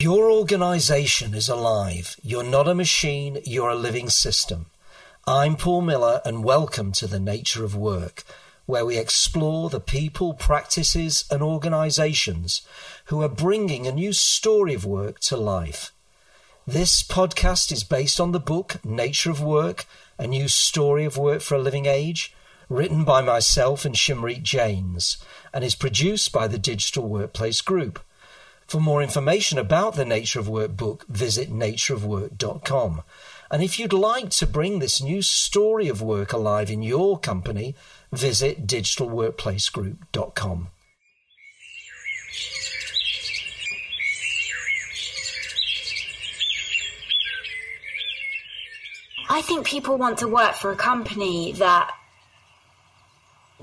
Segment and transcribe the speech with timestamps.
[0.00, 2.14] Your organization is alive.
[2.22, 4.66] You're not a machine, you're a living system.
[5.26, 8.22] I'm Paul Miller, and welcome to The Nature of Work,
[8.64, 12.62] where we explore the people, practices, and organizations
[13.06, 15.90] who are bringing a new story of work to life.
[16.64, 19.84] This podcast is based on the book Nature of Work,
[20.16, 22.32] a new story of work for a living age,
[22.68, 25.18] written by myself and Shimrit Janes,
[25.52, 27.98] and is produced by the Digital Workplace Group.
[28.68, 33.02] For more information about the Nature of Work book, visit natureofwork.com.
[33.50, 37.74] And if you'd like to bring this new story of work alive in your company,
[38.12, 40.68] visit digitalworkplacegroup.com.
[49.30, 51.90] I think people want to work for a company that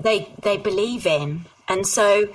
[0.00, 2.28] they they believe in, and so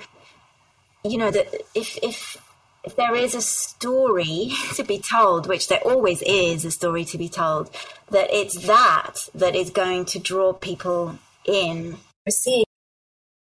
[1.04, 2.38] you know that if if
[2.84, 7.18] if there is a story to be told, which there always is a story to
[7.18, 7.70] be told,
[8.10, 11.96] that it's that that is going to draw people in.
[12.26, 12.64] We're seeing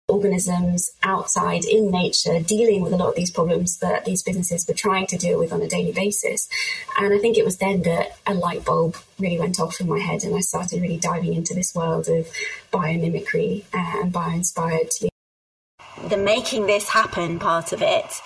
[0.10, 4.74] organisms outside in nature dealing with a lot of these problems that these businesses were
[4.74, 6.48] trying to deal with on a daily basis.
[6.98, 10.00] And I think it was then that a light bulb really went off in my
[10.00, 12.30] head and I started really diving into this world of
[12.72, 14.92] biomimicry uh, and bio-inspired.
[16.08, 18.22] The making this happen part of it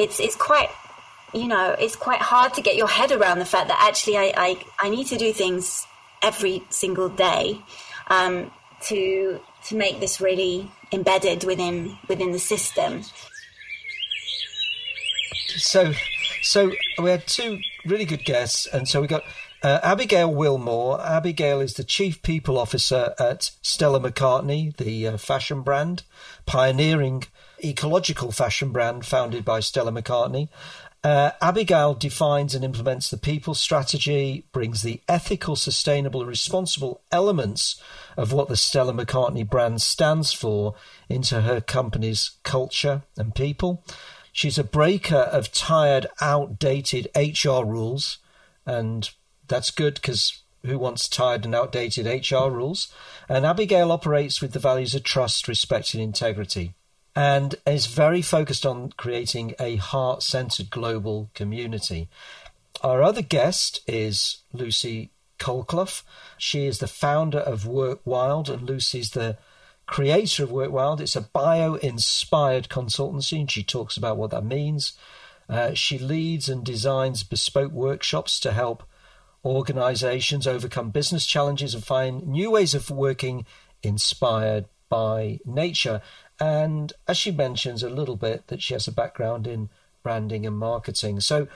[0.00, 0.70] it's it's quite
[1.32, 4.32] you know it's quite hard to get your head around the fact that actually I
[4.36, 5.86] I, I need to do things
[6.22, 7.60] every single day
[8.08, 8.50] um,
[8.88, 13.02] to to make this really embedded within within the system.
[15.56, 15.92] So,
[16.42, 19.24] so we had two really good guests, and so we got
[19.62, 21.00] uh, Abigail Wilmore.
[21.00, 26.04] Abigail is the Chief People Officer at Stella McCartney, the uh, fashion brand,
[26.46, 27.24] pioneering
[27.64, 30.48] ecological fashion brand founded by Stella McCartney.
[31.02, 37.80] Uh, Abigail defines and implements the people strategy, brings the ethical, sustainable, and responsible elements
[38.18, 40.74] of what the Stella McCartney brand stands for
[41.08, 43.82] into her company's culture and people.
[44.32, 48.18] She's a breaker of tired, outdated HR rules,
[48.66, 49.08] and
[49.48, 52.92] that's good because who wants tired and outdated HR rules?
[53.26, 56.74] And Abigail operates with the values of trust, respect, and integrity
[57.14, 62.08] and is very focused on creating a heart centered global community.
[62.82, 66.02] Our other guest is Lucy Colclough.
[66.38, 69.38] She is the founder of Work Wild, and Lucy's the
[69.86, 71.00] creator of Work Wild.
[71.00, 74.92] It's a bio inspired consultancy, and she talks about what that means.
[75.48, 78.84] Uh, she leads and designs bespoke workshops to help
[79.44, 83.44] organizations overcome business challenges and find new ways of working
[83.82, 86.02] inspired by nature.
[86.40, 89.68] And as she mentions a little bit, that she has a background in
[90.02, 91.20] branding and marketing.
[91.20, 91.48] So,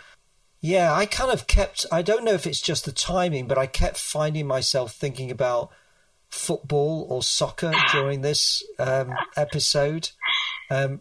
[0.60, 3.66] yeah, I kind of kept, I don't know if it's just the timing, but I
[3.66, 5.70] kept finding myself thinking about
[6.28, 10.10] football or soccer during this um, episode.
[10.70, 11.00] Um,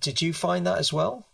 [0.00, 1.26] did you find that as well?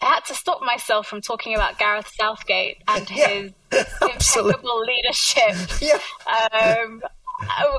[0.00, 5.80] I had to stop myself from talking about Gareth Southgate and his yeah, impeccable leadership.
[5.80, 5.98] Yeah.
[6.26, 7.02] Um,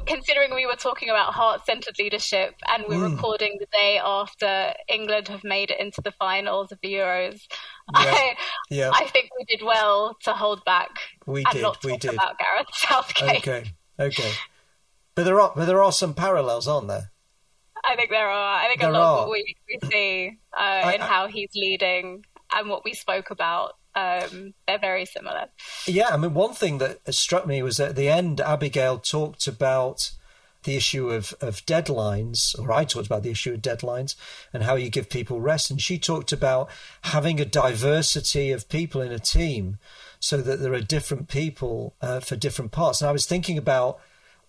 [0.05, 3.15] considering we were talking about heart-centered leadership and we're mm.
[3.15, 7.41] recording the day after England have made it into the finals of the Euros,
[7.93, 7.99] yeah.
[7.99, 8.35] I,
[8.69, 8.91] yeah.
[8.93, 10.89] I think we did well to hold back
[11.25, 12.13] we did, we did.
[12.13, 13.47] about Gareth Southgate.
[13.47, 14.31] Okay, okay,
[15.15, 17.11] but there are but there are some parallels, aren't there?
[17.85, 18.63] I think there are.
[18.63, 19.21] I think there a lot are.
[19.23, 22.25] of what we, we see uh, I, in how he's leading
[22.55, 25.47] and what we spoke about um, they're very similar.
[25.85, 30.11] Yeah, I mean, one thing that struck me was at the end, Abigail talked about
[30.63, 34.15] the issue of, of deadlines, or I talked about the issue of deadlines
[34.53, 35.69] and how you give people rest.
[35.69, 36.69] And she talked about
[37.03, 39.77] having a diversity of people in a team
[40.19, 43.01] so that there are different people uh, for different parts.
[43.01, 43.99] And I was thinking about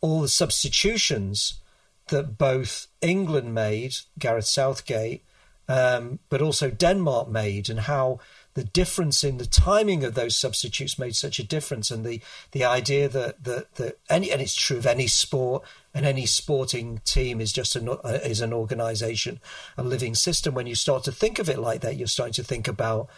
[0.00, 1.60] all the substitutions
[2.08, 5.24] that both England made, Gareth Southgate,
[5.68, 8.20] um, but also Denmark made, and how
[8.54, 12.20] the difference in the timing of those substitutes made such a difference, and the
[12.52, 17.00] the idea that that, that any and it's true of any sport and any sporting
[17.04, 19.40] team is just an is an organisation,
[19.76, 20.54] a living system.
[20.54, 23.08] When you start to think of it like that, you're starting to think about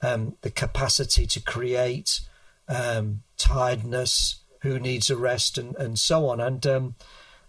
[0.00, 2.20] um, the capacity to create
[2.68, 6.40] um, tiredness, who needs a rest, and and so on.
[6.40, 6.94] And um,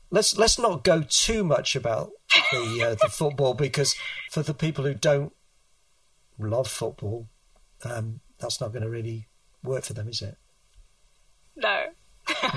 [0.09, 2.09] let's let's not go too much about
[2.51, 3.95] the uh, the football because
[4.31, 5.31] for the people who don't
[6.39, 7.27] love football,
[7.83, 9.27] um, that's not going to really
[9.63, 10.37] work for them, is it?
[11.55, 11.83] No.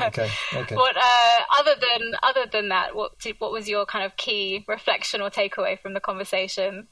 [0.02, 0.30] okay.
[0.54, 0.74] Okay.
[0.76, 4.64] What uh, other than other than that, what did, what was your kind of key
[4.66, 6.88] reflection or takeaway from the conversation?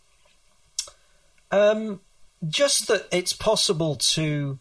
[1.50, 2.00] Um,
[2.46, 4.58] just that it's possible to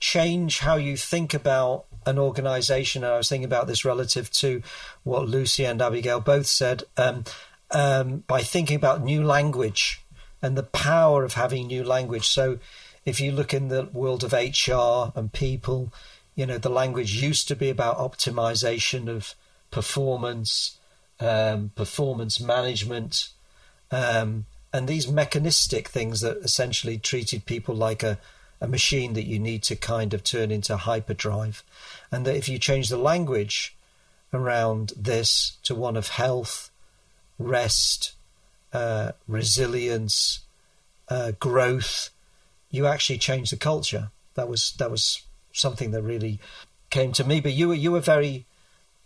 [0.00, 3.04] change how you think about an organization.
[3.04, 4.62] And I was thinking about this relative to
[5.02, 7.24] what Lucy and Abigail both said um,
[7.70, 10.02] um, by thinking about new language
[10.40, 12.28] and the power of having new language.
[12.28, 12.58] So
[13.08, 15.90] if you look in the world of HR and people,
[16.34, 19.34] you know, the language used to be about optimization of
[19.70, 20.78] performance,
[21.18, 23.30] um, performance management,
[23.90, 24.44] um,
[24.74, 28.18] and these mechanistic things that essentially treated people like a,
[28.60, 31.64] a machine that you need to kind of turn into hyperdrive.
[32.12, 33.74] And that if you change the language
[34.34, 36.70] around this to one of health,
[37.38, 38.12] rest,
[38.74, 40.40] uh, resilience,
[41.08, 42.10] uh, growth,
[42.70, 44.10] you actually change the culture.
[44.34, 45.22] That was that was
[45.52, 46.40] something that really
[46.90, 47.40] came to me.
[47.40, 48.46] But you were you were very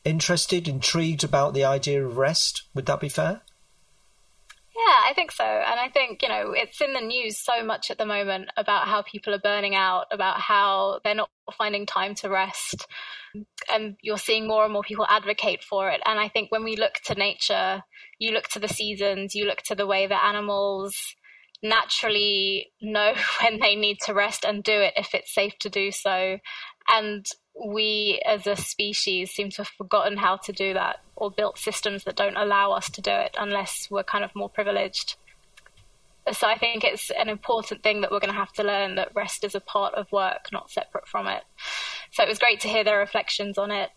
[0.05, 2.63] interested, intrigued about the idea of rest.
[2.75, 3.43] Would that be fair?
[4.75, 5.45] Yeah, I think so.
[5.45, 8.89] And I think, you know, it's in the news so much at the moment about
[8.89, 12.87] how people are burning out, about how they're not finding time to rest.
[13.71, 16.01] And you're seeing more and more people advocate for it.
[16.05, 17.83] And I think when we look to nature,
[18.19, 20.97] you look to the seasons, you look to the way that animals
[21.63, 25.91] naturally know when they need to rest and do it if it's safe to do
[25.91, 26.39] so.
[26.93, 27.27] And
[27.71, 32.05] we as a species seem to have forgotten how to do that or built systems
[32.05, 35.17] that don't allow us to do it unless we're kind of more privileged.
[36.33, 39.15] So I think it's an important thing that we're going to have to learn that
[39.15, 41.43] rest is a part of work, not separate from it.
[42.13, 43.91] So it was great to hear their reflections on it.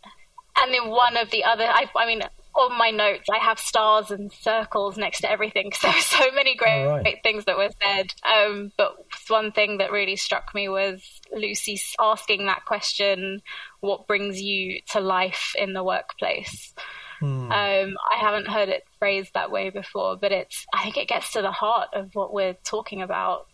[0.58, 2.22] And then one of the other, I, I mean,
[2.56, 5.72] on my notes, I have stars and circles next to everything.
[5.86, 7.04] So, so many great, right.
[7.04, 8.14] great things that were said.
[8.24, 8.96] Um, but
[9.28, 11.02] one thing that really struck me was
[11.36, 13.42] Lucy asking that question
[13.82, 16.74] what brings you to life in the workplace?
[17.20, 17.52] Hmm.
[17.52, 21.34] Um, I haven't heard it phrased that way before, but it's, I think it gets
[21.34, 23.48] to the heart of what we're talking about.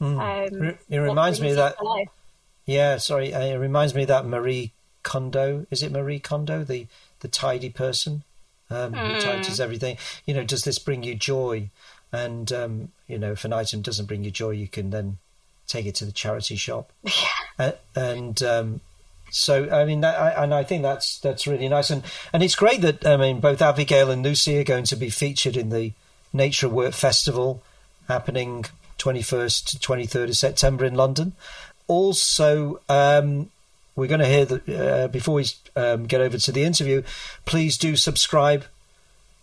[0.00, 0.18] Hmm.
[0.18, 1.76] Um, it reminds me that.
[2.66, 3.32] Yeah, sorry.
[3.32, 4.72] Uh, it reminds me of that Marie
[5.02, 5.66] Kondo.
[5.70, 6.64] Is it Marie Kondo?
[6.64, 6.86] The
[7.24, 8.22] the tidy person
[8.70, 8.98] um, mm.
[8.98, 9.20] who hmm.
[9.20, 9.96] tidies everything.
[10.26, 11.70] You know, does this bring you joy?
[12.12, 15.16] And um, you know, if an item doesn't bring you joy, you can then
[15.66, 16.92] take it to the charity shop.
[17.56, 17.66] Yeah.
[17.66, 18.80] Uh, and um,
[19.30, 22.56] so, I mean, that, I, and I think that's that's really nice, and and it's
[22.56, 25.92] great that I mean both Abigail and Lucy are going to be featured in the
[26.32, 27.62] Nature Work Festival
[28.08, 28.64] happening
[28.98, 31.34] 21st to 23rd of September in London.
[31.86, 33.50] Also, um,
[33.96, 35.46] we're going to hear that uh, before we
[35.76, 37.02] um, get over to the interview.
[37.44, 38.64] Please do subscribe,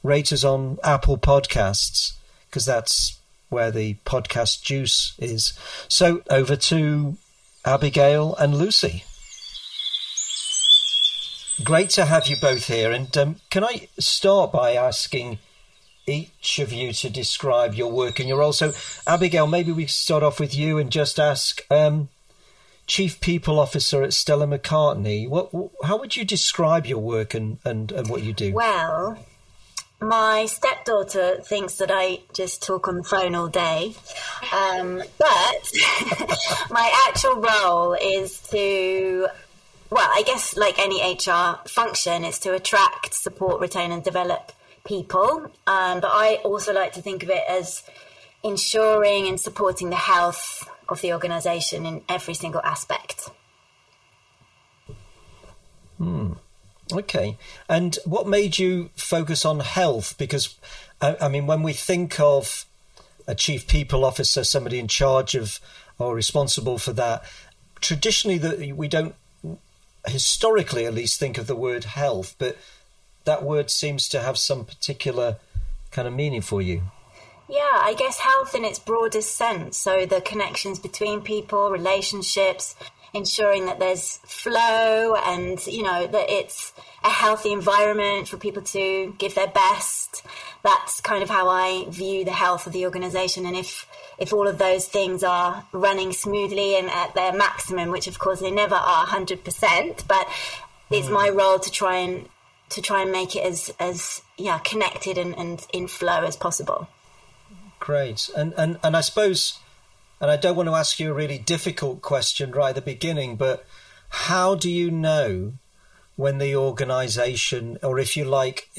[0.04, 2.14] rate us on Apple Podcasts
[2.50, 3.18] because that's
[3.50, 5.54] where the podcast juice is.
[5.88, 7.18] So over to
[7.66, 9.04] Abigail and Lucy.
[11.64, 12.92] Great to have you both here.
[12.92, 15.38] And um, can I start by asking
[16.08, 18.54] each of you to describe your work and your role?
[18.54, 18.74] So,
[19.06, 22.10] Abigail, maybe we start off with you and just ask um,
[22.92, 25.26] Chief People Officer at Stella McCartney.
[25.26, 25.50] What,
[25.86, 28.52] how would you describe your work and, and, and what you do?
[28.52, 29.18] Well,
[30.02, 33.96] my stepdaughter thinks that I just talk on the phone all day.
[34.52, 35.72] Um, but
[36.70, 39.30] my actual role is to,
[39.90, 44.52] well, I guess like any HR function, is to attract, support, retain, and develop
[44.84, 45.50] people.
[45.66, 47.84] Um, but I also like to think of it as
[48.44, 53.30] ensuring and supporting the health of the organisation in every single aspect.
[55.98, 56.34] Hmm.
[56.92, 57.38] Okay.
[57.70, 60.18] And what made you focus on health?
[60.18, 60.58] Because,
[61.02, 62.66] I, mean, when we think of
[63.28, 65.60] a chief people officer, somebody in charge of
[65.98, 67.24] or responsible for that,
[67.80, 69.16] traditionally that we don't,
[70.08, 72.58] historically at least, think of the word health, but
[73.26, 75.38] that word seems to have some particular
[75.92, 76.82] kind of meaning for you.
[77.52, 79.76] Yeah, I guess health in its broadest sense.
[79.76, 82.76] So the connections between people, relationships,
[83.14, 86.72] ensuring that there's flow and, you know, that it's
[87.04, 90.24] a healthy environment for people to give their best.
[90.64, 93.46] That's kind of how I view the health of the organization.
[93.46, 93.86] And if,
[94.18, 98.40] if all of those things are running smoothly and at their maximum, which of course
[98.40, 100.26] they never are 100%, but
[100.90, 101.38] it's my mm.
[101.38, 102.30] role to try and
[102.70, 106.88] to try and make it as as yeah connected and, and in flow as possible.
[107.82, 108.30] Great.
[108.38, 109.58] And, and, and I suppose,
[110.22, 113.38] and I don't want to ask you a really difficult question right at the beginning,
[113.38, 113.66] but
[114.10, 115.54] how do you know
[116.16, 118.70] when the organization, or if you like,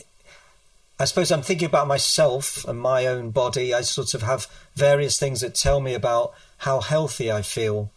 [1.00, 3.74] I suppose I'm thinking about myself and my own body.
[3.74, 7.90] I sort of have various things that tell me about how healthy I feel.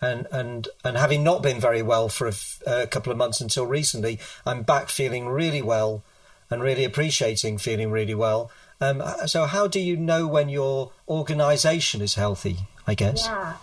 [0.00, 2.34] And, and, and having not been very well for a,
[2.82, 6.04] a couple of months until recently, I'm back feeling really well
[6.48, 8.52] and really appreciating feeling really well.
[8.80, 13.26] Um, so, how do you know when your organisation is healthy I guess.
[13.26, 13.54] Yeah.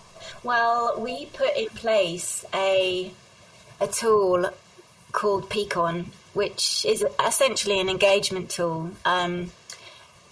[0.43, 3.11] Well, we put in place a
[3.79, 4.49] a tool
[5.11, 8.91] called Peakon, which is essentially an engagement tool.
[9.05, 9.51] Um,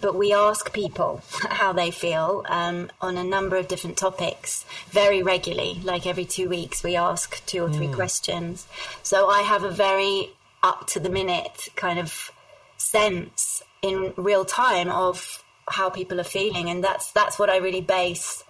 [0.00, 5.22] but we ask people how they feel um, on a number of different topics very
[5.22, 5.80] regularly.
[5.82, 7.94] Like every two weeks, we ask two or three mm.
[7.94, 8.66] questions.
[9.02, 10.30] So I have a very
[10.62, 12.30] up to the minute kind of
[12.76, 17.80] sense in real time of how people are feeling, and that's that's what I really
[17.80, 18.44] base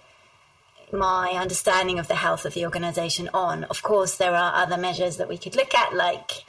[0.92, 3.64] my understanding of the health of the organization on.
[3.64, 6.44] Of course, there are other measures that we could look at, like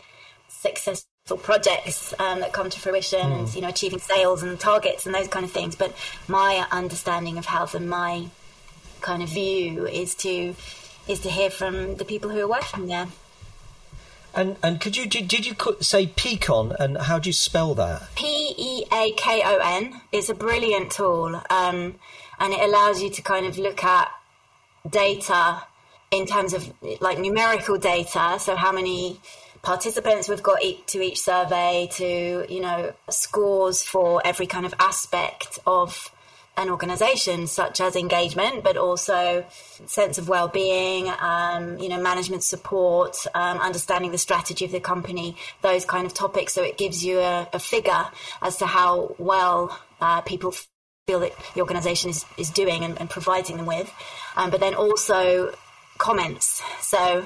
[0.49, 3.39] successful projects um, that come to fruition, mm.
[3.39, 5.75] and, you know, achieving sales and targets and those kind of things.
[5.75, 5.95] But
[6.27, 8.27] my understanding of health and my
[9.01, 10.55] kind of view is to
[11.07, 13.07] is to hear from the people who are working there.
[14.35, 18.13] And and could you did, did you say Peakon and how do you spell that?
[18.15, 21.95] P E A K O N is a brilliant tool, um,
[22.39, 24.09] and it allows you to kind of look at
[24.89, 25.63] data
[26.11, 28.37] in terms of like numerical data.
[28.39, 29.19] So how many
[29.61, 35.59] participants we've got to each survey, to you know scores for every kind of aspect
[35.67, 36.11] of
[36.55, 39.45] an organization such as engagement but also
[39.85, 45.35] sense of well-being um, you know management support um, understanding the strategy of the company
[45.61, 46.53] those kind of topics.
[46.53, 48.05] So it gives you a, a figure
[48.41, 50.53] as to how well uh, people
[51.07, 53.91] feel that the organization is, is doing and, and providing them with.
[54.35, 55.53] Um, but then also
[55.97, 56.61] comments.
[56.81, 57.25] So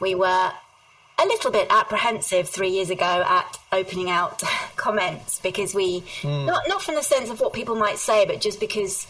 [0.00, 0.52] we were
[1.20, 4.42] a little bit apprehensive three years ago at opening out
[4.76, 6.46] comments because we mm.
[6.46, 9.06] not not from the sense of what people might say, but just because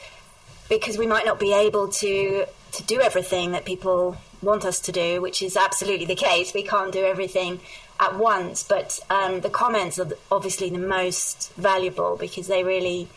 [0.68, 4.92] because we might not be able to to do everything that people want us to
[4.92, 6.54] do, which is absolutely the case.
[6.54, 7.60] We can't do everything
[8.00, 13.08] at once, but um, the comments are obviously the most valuable because they really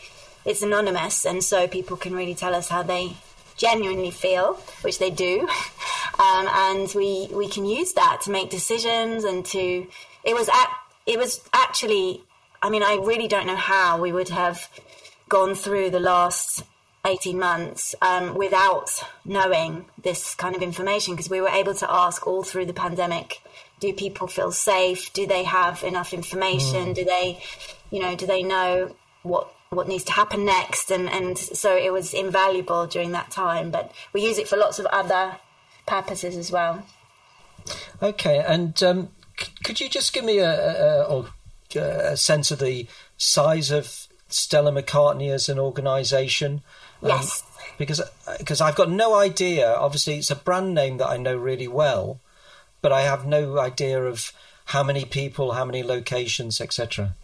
[0.44, 3.16] it's anonymous, and so people can really tell us how they
[3.62, 5.40] genuinely feel, which they do,
[6.18, 9.86] um, and we we can use that to make decisions and to.
[10.24, 10.68] It was at,
[11.06, 12.24] it was actually.
[12.64, 14.68] I mean, I really don't know how we would have
[15.28, 16.62] gone through the last
[17.04, 18.90] 18 months um, without
[19.24, 23.40] knowing this kind of information because we were able to ask all through the pandemic
[23.80, 26.94] do people feel safe do they have enough information mm.
[26.94, 27.42] do they
[27.90, 31.92] you know do they know what what needs to happen next and and so it
[31.92, 35.36] was invaluable during that time but we use it for lots of other
[35.86, 36.84] purposes as well.
[38.02, 41.24] Okay and um, c- could you just give me a, a,
[41.76, 42.86] a, sense of the
[43.16, 46.62] size of Stella McCartney as an organization?
[47.02, 47.42] Um, yes.
[47.78, 48.02] because
[48.38, 52.20] because I've got no idea obviously it's a brand name that I know really well
[52.82, 54.32] but I have no idea of
[54.66, 57.14] how many people how many locations etc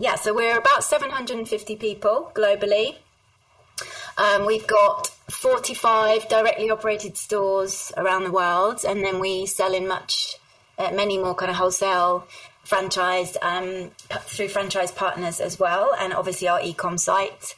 [0.00, 2.96] yeah, so we're about 750 people globally.
[4.16, 9.86] Um, we've got 45 directly operated stores around the world, and then we sell in
[9.86, 10.36] much,
[10.78, 12.26] uh, many more kind of wholesale
[12.66, 13.90] franchised um,
[14.22, 17.54] through franchise partners as well, and obviously our e-com site.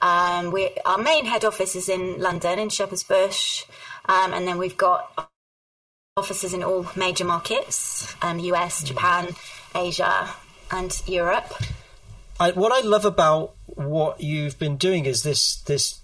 [0.00, 3.66] Um, we, our main head office is in London, in Shepherd's Bush,
[4.06, 5.30] um, and then we've got
[6.16, 9.28] offices in all major markets: US, um, Japan,
[9.74, 10.30] Asia,
[10.70, 11.52] and Europe.
[12.42, 16.00] I, what I love about what you've been doing is this this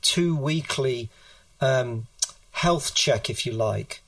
[0.00, 1.10] two weekly
[1.60, 2.06] um,
[2.52, 4.00] health check, if you like,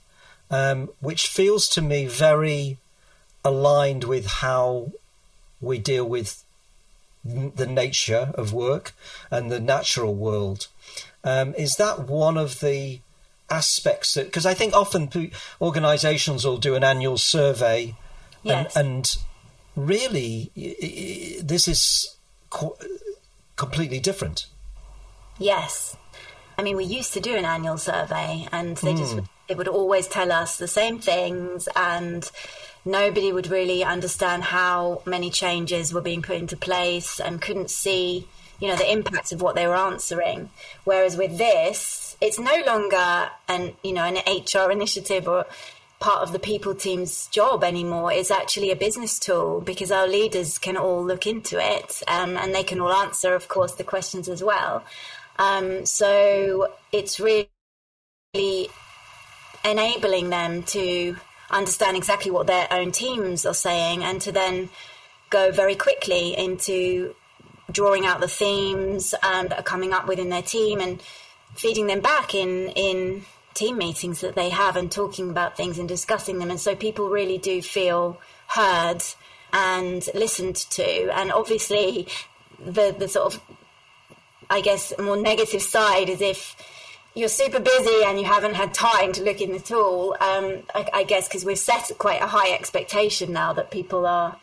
[0.51, 2.79] um, which feels to me very
[3.45, 4.93] aligned with how
[5.61, 6.43] we deal with
[7.25, 8.95] the nature of work
[9.31, 10.69] and the natural world.
[11.25, 13.01] Um, is that one of the
[13.51, 15.31] aspects that because I think often
[15.61, 17.95] organisations will do an annual survey
[18.43, 18.75] yes.
[18.75, 19.17] and, and
[19.77, 20.51] really,
[21.43, 22.17] this is
[22.51, 22.77] co-
[23.57, 24.47] completely different.
[25.39, 25.97] Yes.
[26.59, 28.99] I mean, we used to do an annual survey, and they mm.
[28.99, 29.19] just
[29.49, 32.29] it would always tell us the same things, and
[32.85, 38.27] nobody would really understand how many changes were being put into place, and couldn't see,
[38.59, 40.49] you know, the impact of what they were answering.
[40.85, 45.45] Whereas with this, it's no longer an you know an HR initiative or
[45.99, 48.13] part of the people team's job anymore.
[48.13, 52.55] It's actually a business tool because our leaders can all look into it um, and
[52.55, 54.85] they can all answer, of course, the questions as well.
[55.39, 57.49] Um, so it's really
[59.65, 61.17] enabling them to
[61.51, 64.69] understand exactly what their own teams are saying and to then
[65.31, 67.15] go very quickly into
[67.71, 71.01] drawing out the themes um, that are coming up within their team and
[71.55, 73.25] feeding them back in in
[73.57, 76.51] team meetings that they have and talking about things and discussing them.
[76.51, 79.03] And so people really do feel heard
[79.53, 81.11] and listened to.
[81.17, 82.07] And obviously,
[82.65, 83.43] the, the sort of,
[84.51, 86.57] I guess, more negative side is if
[87.15, 90.89] you're super busy and you haven't had time to look in at all, um, I,
[90.93, 94.37] I guess because we've set quite a high expectation now that people are,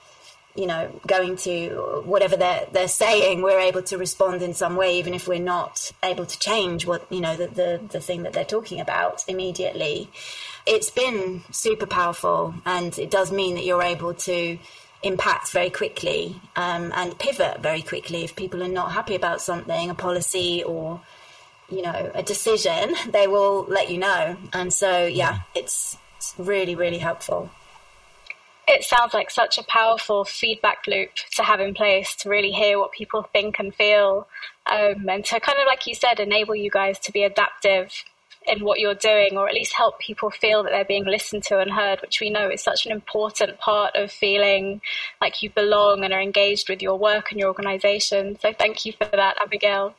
[0.56, 5.00] you know, going to whatever they're they're saying, we're able to respond in some way,
[5.00, 8.34] even if we're not able to change what you know the the, the thing that
[8.34, 10.10] they're talking about immediately.
[10.66, 14.58] It's been super powerful, and it does mean that you're able to
[15.02, 19.90] impact very quickly um, and pivot very quickly if people are not happy about something,
[19.90, 21.02] a policy or
[21.70, 24.38] you know a decision, they will let you know.
[24.54, 27.50] And so yeah, it's, it's really really helpful.
[28.68, 32.80] It sounds like such a powerful feedback loop to have in place to really hear
[32.80, 34.28] what people think and feel,
[34.66, 37.92] um, and to kind of like you said, enable you guys to be adaptive
[38.46, 41.60] in what you're doing, or at least help people feel that they're being listened to
[41.60, 44.82] and heard, which we know is such an important part of feeling
[45.22, 48.38] like you belong and are engaged with your work and your organisation.
[48.40, 49.96] So thank you for that, Abigail.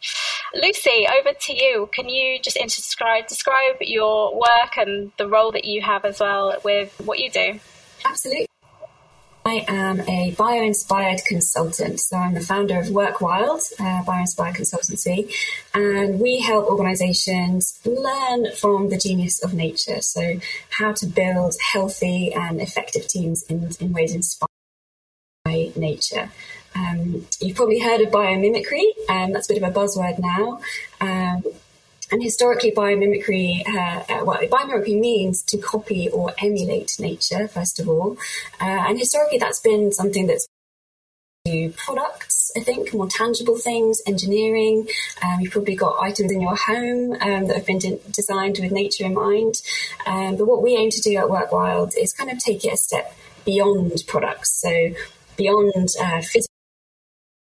[0.54, 1.88] Lucy, over to you.
[1.92, 6.54] Can you just describe describe your work and the role that you have as well
[6.64, 7.60] with what you do?
[8.04, 8.46] Absolutely.
[9.46, 12.00] I am a bio-inspired consultant.
[12.00, 15.30] So I'm the founder of Work Wild, uh, bio-inspired consultancy,
[15.74, 20.00] and we help organizations learn from the genius of nature.
[20.00, 24.48] So how to build healthy and effective teams in, in ways inspired
[25.44, 26.30] by nature.
[26.74, 30.60] Um, you've probably heard of biomimicry, um, that's a bit of a buzzword now.
[31.00, 31.44] Um,
[32.14, 37.88] and historically, biomimicry, uh, uh, well, biomimicry means to copy or emulate nature, first of
[37.88, 38.16] all.
[38.60, 40.46] Uh, and historically, that's been something that's
[41.44, 44.86] to products, I think, more tangible things, engineering.
[45.24, 48.70] Um, you've probably got items in your home um, that have been de- designed with
[48.70, 49.60] nature in mind.
[50.06, 52.74] Um, but what we aim to do at Work Wild is kind of take it
[52.74, 53.12] a step
[53.44, 54.52] beyond products.
[54.62, 54.90] So
[55.36, 56.53] beyond uh, physical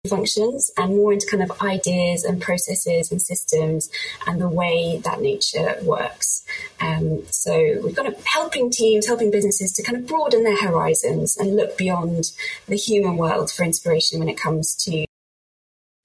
[0.10, 3.90] functions and more into kind of ideas and processes and systems
[4.28, 6.44] and the way that nature works.
[6.82, 11.38] Um, so we've got a helping teams, helping businesses to kind of broaden their horizons
[11.38, 12.34] and look beyond
[12.68, 15.06] the human world for inspiration when it comes to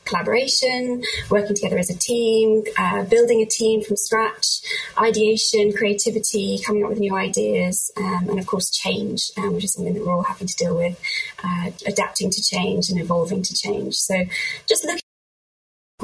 [0.08, 4.60] collaboration, working together as a team, uh, building a team from scratch,
[5.00, 9.74] ideation, creativity, coming up with new ideas, um, and of course change, um, which is
[9.74, 10.98] something that we're all having to deal with,
[11.44, 13.94] uh, adapting to change and evolving to change.
[13.94, 14.24] So
[14.66, 15.00] just looking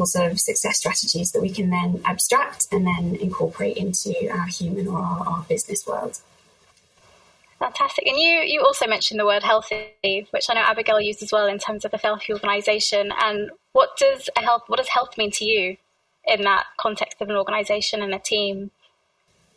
[0.03, 4.89] sort of success strategies that we can then abstract and then incorporate into our human
[4.89, 6.19] or our, our business world.
[7.59, 8.07] Fantastic.
[8.07, 11.47] And you, you also mentioned the word healthy, which I know Abigail used as well
[11.47, 13.13] in terms of a healthy organisation.
[13.17, 15.77] And what does a health what does health mean to you
[16.27, 18.71] in that context of an organisation and a team?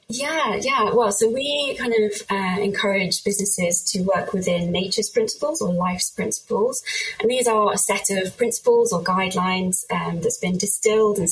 [0.10, 0.94] Yeah, yeah.
[0.94, 6.10] Well, so we kind of uh, encourage businesses to work within nature's principles or life's
[6.10, 6.82] principles.
[7.20, 11.28] And these are a set of principles or guidelines um, that's been distilled and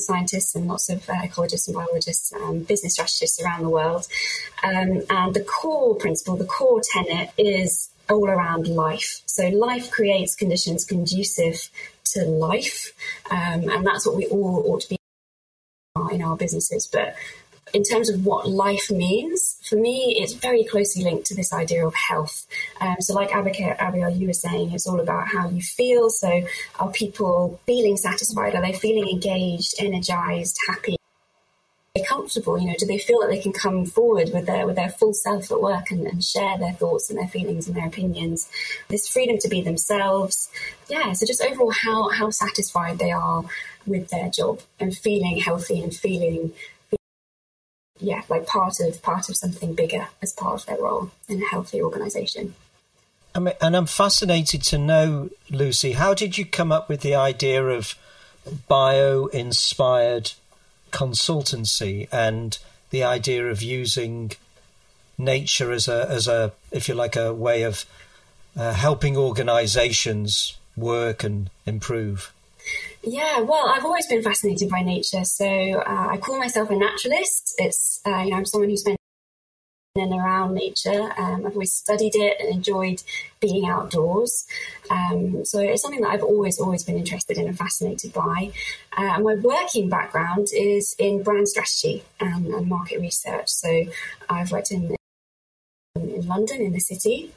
[0.00, 4.08] scientists and lots of uh, ecologists and biologists and business strategists around the world.
[4.64, 9.22] Um, and the core principle, the core tenet is all around life.
[9.26, 11.70] So life creates conditions conducive
[12.06, 12.92] to life.
[13.30, 14.96] Um, and that's what we all ought to be
[16.10, 16.88] in our businesses.
[16.88, 17.14] But
[17.74, 21.84] in terms of what life means, for me, it's very closely linked to this idea
[21.84, 22.46] of health.
[22.80, 26.08] Um, so, like Abigail, Abigail, you were saying, it's all about how you feel.
[26.08, 26.44] So,
[26.78, 28.54] are people feeling satisfied?
[28.54, 30.96] Are they feeling engaged, energized, happy?
[32.08, 34.90] comfortable you know do they feel that they can come forward with their with their
[34.90, 38.50] full self at work and, and, share their thoughts and their feelings and their opinions
[38.88, 40.50] this freedom to be themselves
[40.88, 43.44] yeah so just overall how how satisfied they are
[43.86, 46.52] with their job and feeling healthy and feeling
[48.00, 51.46] yeah, like part of part of something bigger as part of their role in a
[51.46, 52.54] healthy organisation.
[53.34, 57.14] I mean, and I'm fascinated to know, Lucy, how did you come up with the
[57.14, 57.96] idea of
[58.68, 60.32] bio-inspired
[60.92, 62.58] consultancy and
[62.90, 64.32] the idea of using
[65.18, 67.84] nature as a as a if you like a way of
[68.56, 72.32] uh, helping organisations work and improve?
[73.02, 75.24] Yeah, well, I've always been fascinated by nature.
[75.24, 77.54] So uh, I call myself a naturalist.
[77.58, 78.96] It's, uh, you know, I'm someone who's been
[79.96, 81.12] in and around nature.
[81.16, 83.02] Um, I've always studied it and enjoyed
[83.40, 84.44] being outdoors.
[84.90, 88.50] Um, so it's something that I've always, always been interested in and fascinated by.
[88.96, 93.48] Uh, my working background is in brand strategy and, and market research.
[93.48, 93.84] So
[94.28, 94.96] I've worked in,
[95.94, 97.30] in London, in the city,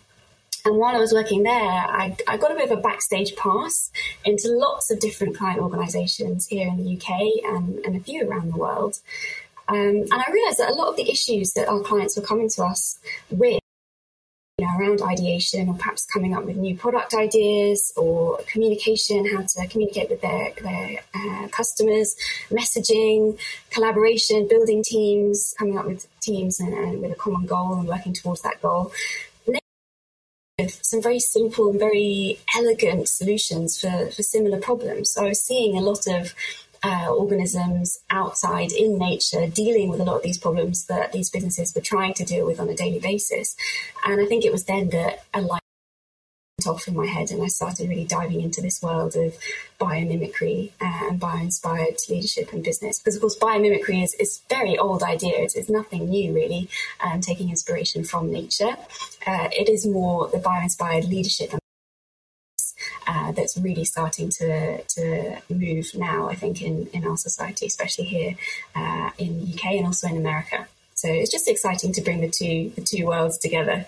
[0.68, 3.90] and while I was working there, I, I, got a bit of a backstage pass
[4.26, 7.10] into lots of different client organisations here in the UK
[7.46, 9.00] and, and, a few around the world.
[9.70, 12.50] Um, and I realised that a lot of the issues that our clients were coming
[12.50, 13.00] to us
[13.30, 13.62] with,
[14.58, 19.44] you know, around ideation or perhaps coming up with new product ideas or communication, how
[19.44, 22.18] to communicate with their, their uh, customers,
[22.50, 27.88] messaging, collaboration, building teams, coming up with teams and, and with a common goal and
[27.88, 28.92] working towards that goal
[30.82, 35.12] some very simple and very elegant solutions for, for similar problems.
[35.12, 36.34] So I was seeing a lot of
[36.84, 41.76] uh, organisms outside in nature dealing with a lot of these problems that these businesses
[41.76, 43.56] were trying to deal with on a daily basis.
[44.04, 45.62] And I think it was then that a light
[46.68, 49.36] off in my head and I started really diving into this world of
[49.80, 53.00] biomimicry uh, and bio-inspired leadership and business.
[53.00, 55.34] Because of course biomimicry is, is very old idea.
[55.38, 56.70] It's, it's nothing new really,
[57.04, 58.76] um, taking inspiration from nature.
[59.26, 61.54] Uh, it is more the bio-inspired leadership
[63.08, 68.06] uh, that's really starting to, to move now, I think, in, in our society, especially
[68.06, 68.36] here
[68.76, 70.68] uh, in the UK and also in America.
[70.94, 73.86] So it's just exciting to bring the two the two worlds together.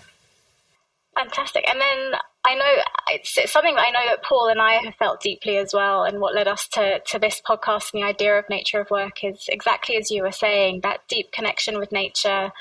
[1.15, 1.67] Fantastic.
[1.67, 4.95] And then I know it's, it's, something that I know that Paul and I have
[4.95, 6.03] felt deeply as well.
[6.03, 9.23] And what led us to, to this podcast and the idea of nature of work
[9.23, 12.51] is exactly as you were saying that deep connection with nature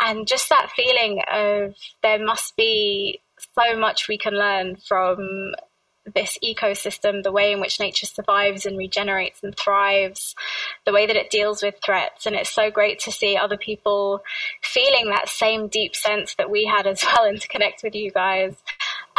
[0.00, 3.20] and just that feeling of there must be
[3.54, 5.52] so much we can learn from
[6.14, 10.34] this ecosystem, the way in which nature survives and regenerates and thrives,
[10.86, 12.26] the way that it deals with threats.
[12.26, 14.22] And it's so great to see other people
[14.62, 18.10] feeling that same deep sense that we had as well and to connect with you
[18.10, 18.56] guys.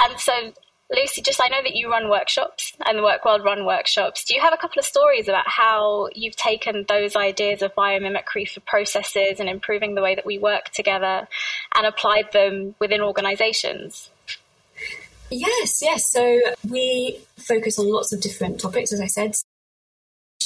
[0.06, 0.54] And so,
[0.92, 4.24] Lucy, just I know that you run workshops and the Work Wild run workshops.
[4.24, 8.50] Do you have a couple of stories about how you've taken those ideas of biomimicry
[8.50, 11.28] for processes and improving the way that we work together
[11.76, 14.10] and applied them within organizations?
[15.32, 16.12] Yes, yes.
[16.12, 19.36] So we focus on lots of different topics, as I said.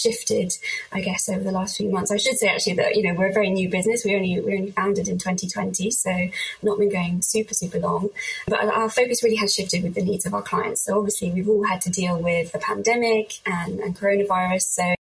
[0.04, 0.58] Shifted,
[0.92, 2.12] I guess, over the last few months.
[2.12, 4.04] I should say actually that you know we're a very new business.
[4.04, 6.30] We only we only founded in 2020, so
[6.62, 8.10] not been going super super long.
[8.48, 10.82] But our focus really has shifted with the needs of our clients.
[10.82, 14.64] So obviously we've all had to deal with the pandemic and, and coronavirus.
[14.64, 14.96] So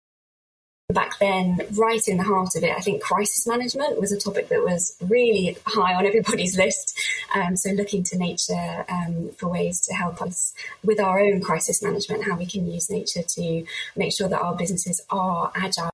[0.94, 4.48] back then, right in the heart of it, I think crisis management was a topic
[4.48, 6.98] that was really high on everybody's list.
[7.35, 11.83] Um, so, looking to nature um, for ways to help us with our own crisis
[11.83, 15.90] management, how we can use nature to make sure that our businesses are agile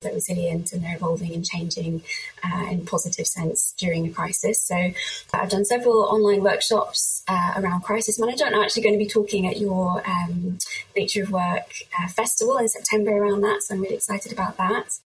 [0.00, 2.02] they're resilient and they're evolving and changing
[2.42, 4.58] uh, in positive sense during a crisis.
[4.58, 4.92] So
[5.34, 8.54] I've done several online workshops uh, around crisis management.
[8.54, 10.58] I'm actually going to be talking at your um,
[10.96, 13.62] Nature of Work uh, festival in September around that.
[13.62, 14.98] So I'm really excited about that.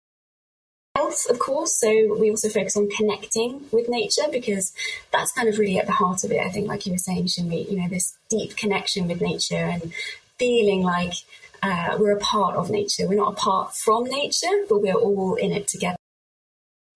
[0.94, 1.74] Health, of course.
[1.74, 4.72] So we also focus on connecting with nature because
[5.12, 6.38] that's kind of really at the heart of it.
[6.38, 9.92] I think, like you were saying, Shimrit, you know, this deep connection with nature and
[10.38, 11.14] feeling like
[11.64, 13.08] uh, we're a part of nature.
[13.08, 15.96] We're not apart from nature, but we're all in it together.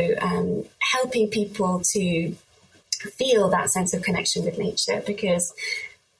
[0.00, 2.34] So, um, helping people to
[3.00, 5.54] feel that sense of connection with nature because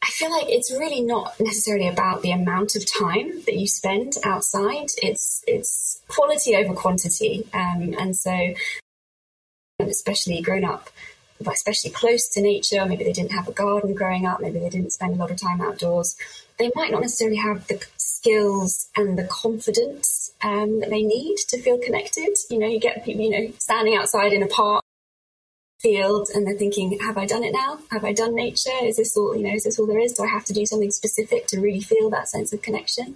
[0.02, 4.14] I feel like it's really not necessarily about the amount of time that you spend
[4.24, 4.88] outside.
[5.02, 8.54] It's it's quality over quantity, um, and so
[9.80, 10.88] especially grown up,
[11.46, 12.86] especially close to nature.
[12.86, 14.40] Maybe they didn't have a garden growing up.
[14.40, 16.16] Maybe they didn't spend a lot of time outdoors.
[16.58, 17.84] They might not necessarily have the
[18.18, 22.36] skills and the confidence um, that they need to feel connected.
[22.50, 24.82] You know, you get people, you know, standing outside in a park
[25.80, 27.78] field and they're thinking, have I done it now?
[27.92, 28.78] Have I done nature?
[28.82, 30.14] Is this all, you know, is this all there is?
[30.14, 33.14] Do I have to do something specific to really feel that sense of connection?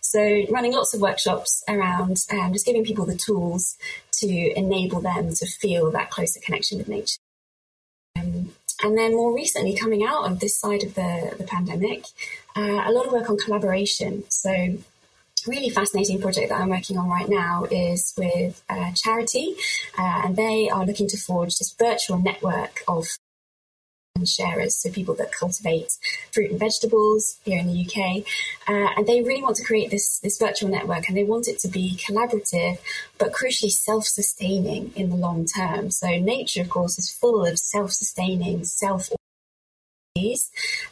[0.00, 3.76] So running lots of workshops around um, just giving people the tools
[4.20, 7.18] to enable them to feel that closer connection with nature.
[8.82, 12.04] And then more recently, coming out of this side of the, the pandemic,
[12.56, 14.24] uh, a lot of work on collaboration.
[14.28, 14.78] So,
[15.46, 19.54] really fascinating project that I'm working on right now is with a charity,
[19.98, 23.06] uh, and they are looking to forge this virtual network of
[24.14, 25.98] and sharers, so people that cultivate
[26.32, 28.24] fruit and vegetables here in the UK.
[28.68, 31.58] Uh, and they really want to create this, this virtual network and they want it
[31.58, 32.78] to be collaborative,
[33.18, 35.90] but crucially self sustaining in the long term.
[35.90, 39.10] So, nature, of course, is full of self sustaining, self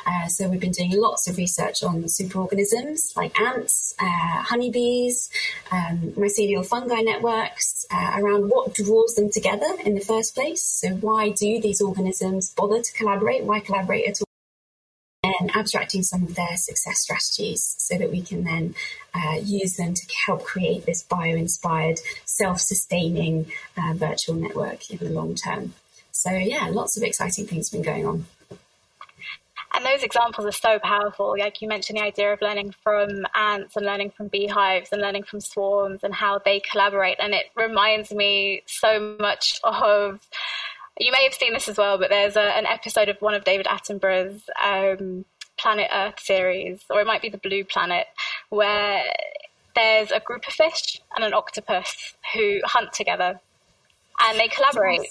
[0.05, 5.31] uh, so we've been doing lots of research on superorganisms like ants, uh, honeybees,
[5.71, 10.63] um, mycelial fungi networks, uh, around what draws them together in the first place.
[10.63, 13.45] So why do these organisms bother to collaborate?
[13.45, 14.27] Why collaborate at all?
[15.41, 18.75] And abstracting some of their success strategies so that we can then
[19.15, 25.37] uh, use them to help create this bio-inspired, self-sustaining uh, virtual network in the long
[25.37, 25.75] term.
[26.11, 28.27] So yeah, lots of exciting things been going on.
[29.75, 31.35] And those examples are so powerful.
[31.39, 35.23] Like you mentioned, the idea of learning from ants and learning from beehives and learning
[35.23, 37.17] from swarms and how they collaborate.
[37.19, 40.21] And it reminds me so much of
[40.99, 43.45] you may have seen this as well, but there's a, an episode of one of
[43.45, 45.25] David Attenborough's um,
[45.57, 48.07] Planet Earth series, or it might be the Blue Planet,
[48.51, 49.03] where
[49.75, 53.41] there's a group of fish and an octopus who hunt together,
[54.21, 55.07] and they collaborate.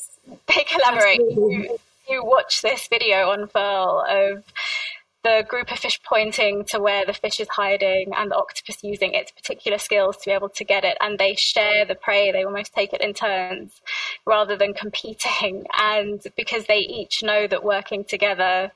[0.48, 1.20] They collaborate.
[1.20, 1.80] You,
[2.12, 4.44] you watch this video unfurl of
[5.24, 9.14] the group of fish pointing to where the fish is hiding and the octopus using
[9.14, 10.98] its particular skills to be able to get it.
[11.00, 12.32] And they share the prey.
[12.32, 13.82] They almost take it in turns
[14.26, 15.66] rather than competing.
[15.80, 18.72] And because they each know that working together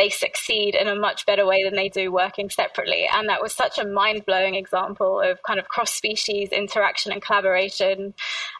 [0.00, 3.06] they succeed in a much better way than they do working separately.
[3.12, 7.20] And that was such a mind blowing example of kind of cross species interaction and
[7.20, 8.14] collaboration.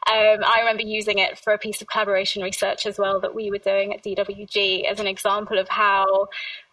[0.07, 3.50] Um, I remember using it for a piece of collaboration research as well that we
[3.50, 6.29] were doing at DWG as an example of how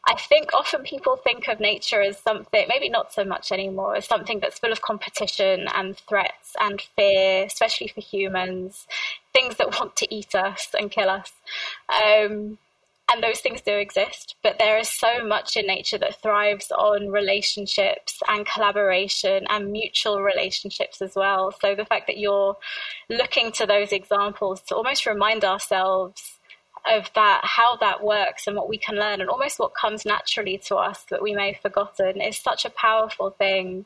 [0.06, 4.06] I think often people think of nature as something, maybe not so much anymore, as
[4.06, 8.86] something that's full of competition and threats and fear, especially for humans,
[9.34, 11.32] things that want to eat us and kill us.
[11.90, 12.58] Um,
[13.10, 17.08] and those things do exist, but there is so much in nature that thrives on
[17.08, 21.56] relationships and collaboration and mutual relationships as well.
[21.62, 22.58] So the fact that you're
[23.10, 26.38] looking to those examples to almost remind ourselves
[26.86, 30.58] of that, how that works and what we can learn and almost what comes naturally
[30.66, 33.86] to us that we may have forgotten is such a powerful thing.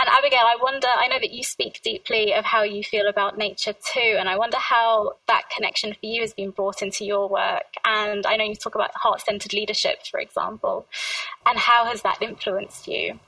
[0.00, 3.38] And Abigail, I wonder, I know that you speak deeply of how you feel about
[3.38, 7.28] nature too, and I wonder how that connection for you has been brought into your
[7.28, 7.74] work.
[7.84, 10.86] And I know you talk about heart centered leadership, for example,
[11.46, 13.20] and how has that influenced you?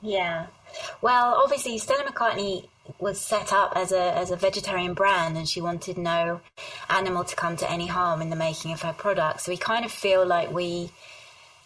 [0.00, 0.46] Yeah.
[1.02, 5.60] Well, obviously, Stella McCartney was set up as a as a vegetarian brand, and she
[5.60, 6.40] wanted no
[6.88, 9.44] animal to come to any harm in the making of her products.
[9.44, 10.90] So we kind of feel like we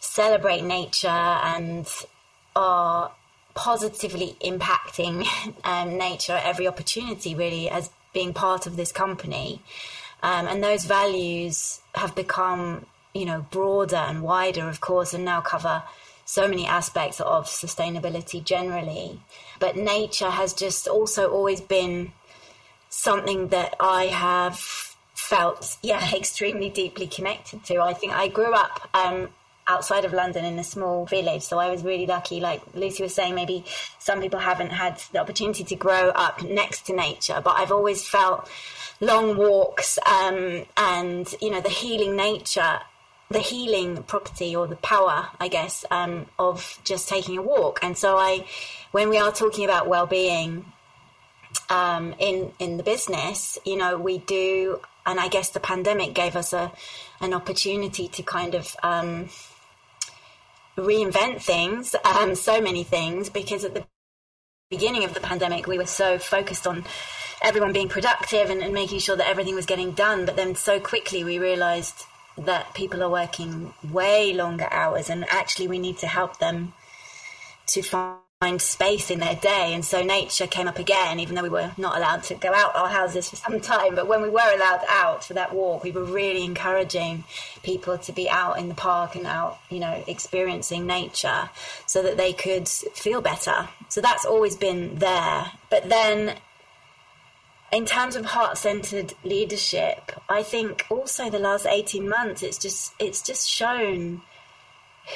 [0.00, 1.87] celebrate nature and
[2.56, 3.12] are
[3.55, 5.27] positively impacting
[5.64, 9.62] um, nature at every opportunity, really, as being part of this company.
[10.23, 15.40] Um, and those values have become, you know, broader and wider, of course, and now
[15.40, 15.83] cover
[16.25, 19.21] so many aspects of sustainability generally.
[19.61, 22.12] But nature has just also always been
[22.88, 24.59] something that I have
[25.14, 27.81] felt, yeah, extremely deeply connected to.
[27.81, 29.29] I think I grew up um,
[29.66, 31.42] outside of London in a small village.
[31.42, 32.40] So I was really lucky.
[32.40, 33.64] Like Lucy was saying, maybe
[33.98, 38.07] some people haven't had the opportunity to grow up next to nature, but I've always
[38.07, 38.48] felt
[39.00, 42.81] long walks um, and, you know, the healing nature.
[43.31, 47.81] The healing property or the power, I guess, um, of just taking a walk.
[47.83, 48.44] And so, I,
[48.92, 50.66] when we are talking about well-being
[51.70, 56.37] um, in in the business, you know, we do, and I guess the pandemic gave
[56.37, 56.70] us a
[57.22, 59.31] an opportunity to kind of um,
[60.76, 63.84] reinvent things, um, so many things, because at the
[64.70, 66.84] beginning of the pandemic, we were so focused on
[67.42, 70.24] everyone being productive and, and making sure that everything was getting done.
[70.24, 72.04] But then so quickly we realized
[72.37, 76.72] that people are working way longer hours and actually we need to help them
[77.66, 78.23] to find find
[78.59, 79.73] space in their day.
[79.73, 82.77] And so nature came up again, even though we were not allowed to go out
[82.77, 83.94] our houses for some time.
[83.94, 87.25] But when we were allowed out for that walk, we were really encouraging
[87.62, 91.49] people to be out in the park and out, you know, experiencing nature
[91.87, 93.68] so that they could feel better.
[93.88, 95.53] So that's always been there.
[95.70, 96.37] But then
[97.73, 103.23] in terms of heart-centered leadership, I think also the last 18 months it's just it's
[103.23, 104.20] just shown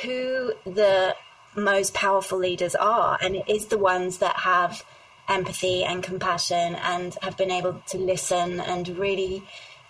[0.02, 1.14] who the
[1.58, 4.84] most powerful leaders are, and it is the ones that have
[5.28, 9.42] empathy and compassion and have been able to listen and really,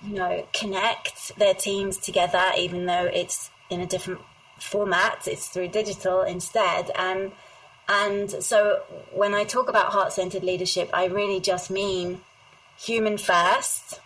[0.04, 4.20] you know, connect their teams together, even though it's in a different
[4.59, 5.28] format.
[5.28, 6.90] It's through digital instead.
[6.96, 7.33] Um,
[7.88, 12.20] and so when I talk about heart centered leadership, I really just mean
[12.76, 14.00] human first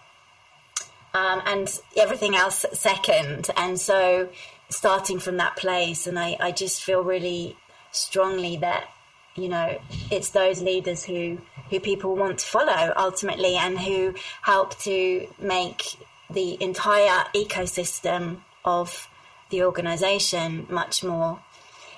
[1.14, 3.51] um, and everything else second.
[3.57, 4.29] And so
[4.73, 6.07] starting from that place.
[6.07, 7.57] And I, I just feel really
[7.91, 8.89] strongly that,
[9.37, 9.79] you know,
[10.11, 11.39] it's those leaders who,
[11.71, 15.83] who people want to follow ultimately and who help to make
[16.31, 19.09] the entire ecosystem of
[19.51, 21.41] the organization much more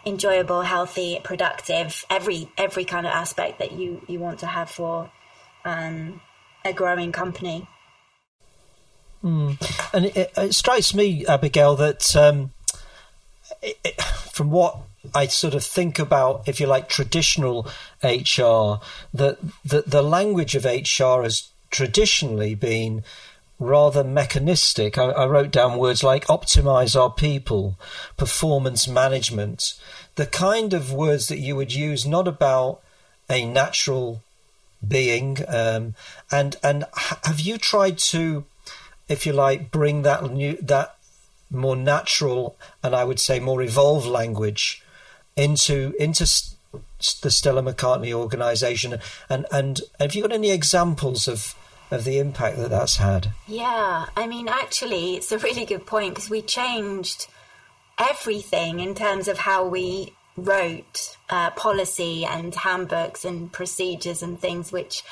[0.06, 5.10] enjoyable, healthy, productive, every every kind of aspect that you, you want to have for
[5.64, 6.20] um,
[6.64, 7.66] a growing company.
[9.22, 9.94] Mm.
[9.94, 12.52] And it, it, strikes me, Abigail, that um,
[14.32, 14.78] from what
[15.14, 17.66] I sort of think about, if you like, traditional
[18.02, 18.80] HR,
[19.12, 23.02] that the, the language of HR has traditionally been
[23.58, 24.98] rather mechanistic.
[24.98, 27.78] I, I, wrote down words like optimize our people,
[28.16, 29.74] performance management,
[30.16, 32.80] the kind of words that you would use not about
[33.30, 34.22] a natural
[34.86, 35.38] being.
[35.48, 35.94] Um,
[36.30, 38.44] and and have you tried to
[39.08, 40.96] if you like, bring that new that
[41.54, 44.82] more natural and I would say more evolved language
[45.36, 46.24] into into
[47.22, 48.98] the Stella McCartney organisation.
[49.28, 51.54] And and have you got any examples of
[51.90, 53.30] of the impact that that's had?
[53.46, 57.28] Yeah, I mean, actually, it's a really good point because we changed
[57.98, 64.72] everything in terms of how we wrote uh, policy and handbooks and procedures and things
[64.72, 65.04] which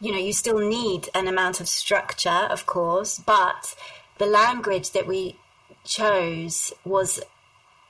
[0.00, 3.76] you know you still need an amount of structure of course but
[4.18, 5.36] the language that we
[5.84, 7.20] chose was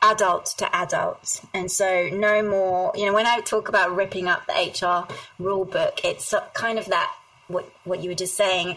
[0.02, 1.40] adult to adult.
[1.54, 5.64] And so no more you know when i talk about ripping up the hr rule
[5.64, 7.10] book it's kind of that
[7.48, 8.76] what what you were just saying.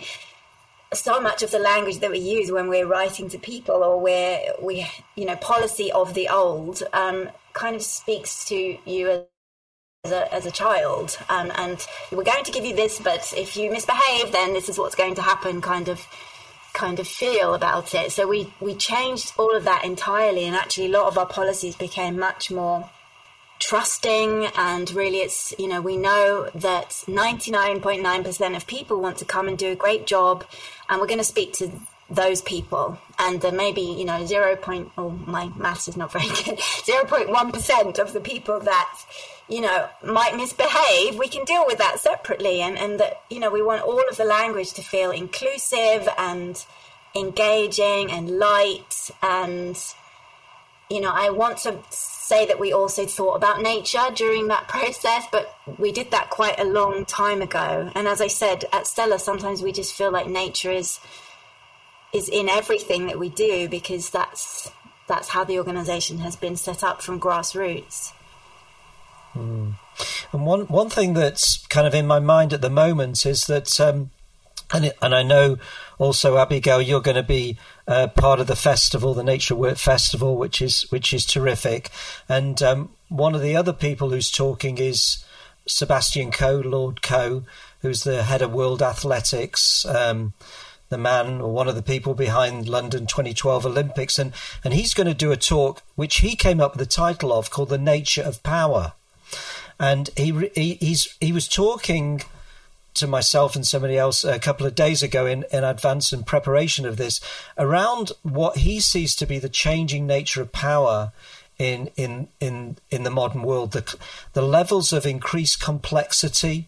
[0.94, 4.40] So much of the language that we use when we're writing to people or we're
[4.62, 9.22] we you know policy of the old um, kind of speaks to you as
[10.06, 11.18] as a, as a child.
[11.30, 14.78] Um, and we're going to give you this but if you misbehave then this is
[14.80, 16.06] what's going to happen kind of
[16.78, 20.86] kind of feel about it so we we changed all of that entirely and actually
[20.86, 22.88] a lot of our policies became much more
[23.60, 29.48] trusting and really it's you know we know that 99.9% of people want to come
[29.48, 30.46] and do a great job
[30.88, 31.72] and we're going to speak to
[32.10, 34.56] those people and there may be you know 0.
[34.58, 39.04] Point, oh my maths is not very good 0.1% of the people that
[39.50, 43.50] you know might misbehave we can deal with that separately and and that you know
[43.50, 46.66] we want all of the language to feel inclusive and
[47.16, 49.94] engaging and light and
[50.90, 51.80] you know i want to
[52.28, 56.60] say that we also thought about nature during that process, but we did that quite
[56.60, 57.90] a long time ago.
[57.96, 61.00] And as I said, at Stella, sometimes we just feel like nature is
[62.14, 64.72] is in everything that we do because that's
[65.08, 68.12] that's how the organisation has been set up from grassroots.
[69.38, 69.74] Mm.
[70.34, 73.80] And one one thing that's kind of in my mind at the moment is that,
[73.80, 74.12] um,
[74.72, 75.58] and it, and I know
[75.98, 80.36] also Abigail, you're going to be uh, part of the festival, the Nature Work Festival,
[80.36, 81.90] which is which is terrific.
[82.28, 85.24] And um, one of the other people who's talking is
[85.68, 87.44] Sebastian Coe, Lord Coe,
[87.82, 89.86] who's the head of World Athletics.
[89.86, 90.34] Um,
[90.90, 94.32] the man or one of the people behind London 2012 Olympics, and,
[94.64, 97.50] and he's going to do a talk which he came up with the title of
[97.50, 98.94] called "The Nature of Power,"
[99.80, 102.22] and he, he he's he was talking
[102.94, 106.84] to myself and somebody else a couple of days ago in, in advance and preparation
[106.86, 107.22] of this
[107.58, 111.12] around what he sees to be the changing nature of power
[111.60, 113.96] in in in in the modern world the
[114.34, 116.68] the levels of increased complexity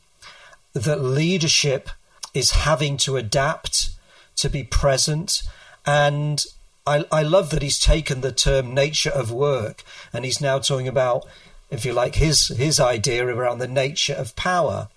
[0.73, 1.89] that leadership
[2.33, 3.89] is having to adapt
[4.35, 5.43] to be present.
[5.85, 6.45] And
[6.85, 10.87] I, I love that he's taken the term nature of work and he's now talking
[10.87, 11.25] about
[11.69, 14.87] if you like his his idea around the nature of power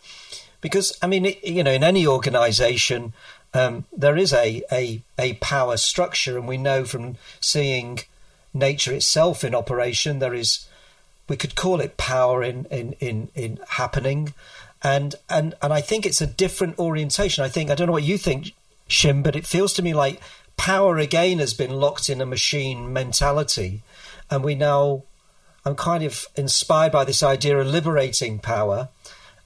[0.62, 3.12] because I mean, it, you know, in any organisation,
[3.52, 8.00] um, there is a, a a power structure, and we know from seeing
[8.54, 10.66] nature itself in operation, there is
[11.28, 14.32] we could call it power in in in, in happening,
[14.82, 17.44] and and and I think it's a different orientation.
[17.44, 18.52] I think I don't know what you think,
[18.88, 20.20] Shim, but it feels to me like
[20.56, 23.82] power again has been locked in a machine mentality,
[24.30, 25.02] and we now.
[25.64, 28.88] I'm kind of inspired by this idea of liberating power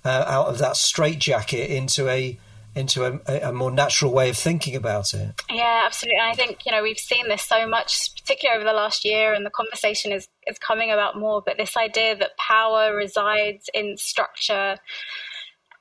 [0.04, 2.38] uh, out of that straitjacket into a
[2.74, 5.40] into a, a, more natural way of thinking about it.
[5.50, 6.18] Yeah, absolutely.
[6.20, 9.32] And I think you know we've seen this so much, particularly over the last year,
[9.32, 11.42] and the conversation is is coming about more.
[11.44, 14.76] But this idea that power resides in structure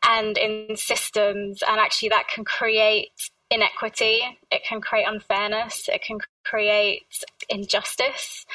[0.07, 3.11] and in systems, and actually that can create
[3.51, 4.21] inequity,
[4.51, 7.03] it can create unfairness, it can create
[7.49, 8.45] injustice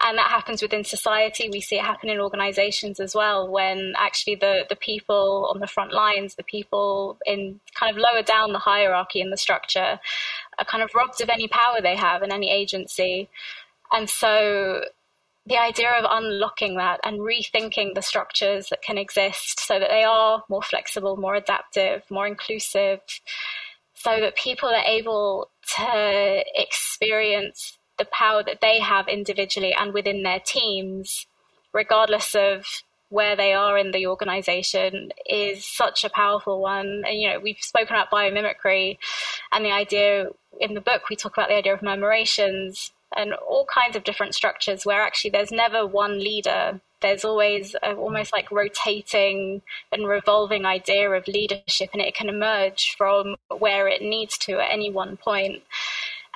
[0.00, 1.48] and that happens within society.
[1.50, 5.66] We see it happen in organizations as well, when actually the, the people on the
[5.66, 10.00] front lines, the people in kind of lower down the hierarchy in the structure,
[10.58, 13.28] are kind of robbed of any power they have and any agency.
[13.92, 14.84] And so
[15.46, 20.04] the idea of unlocking that and rethinking the structures that can exist so that they
[20.04, 23.00] are more flexible, more adaptive, more inclusive,
[23.94, 30.22] so that people are able to experience the power that they have individually and within
[30.22, 31.26] their teams,
[31.72, 32.64] regardless of
[33.08, 37.02] where they are in the organization is such a powerful one.
[37.06, 38.96] And, you know, we've spoken about biomimicry
[39.52, 40.28] and the idea
[40.60, 44.34] in the book, we talk about the idea of murmurations and all kinds of different
[44.34, 46.80] structures where actually there's never one leader.
[47.02, 52.94] There's always a, almost like rotating and revolving idea of leadership, and it can emerge
[52.96, 55.62] from where it needs to at any one point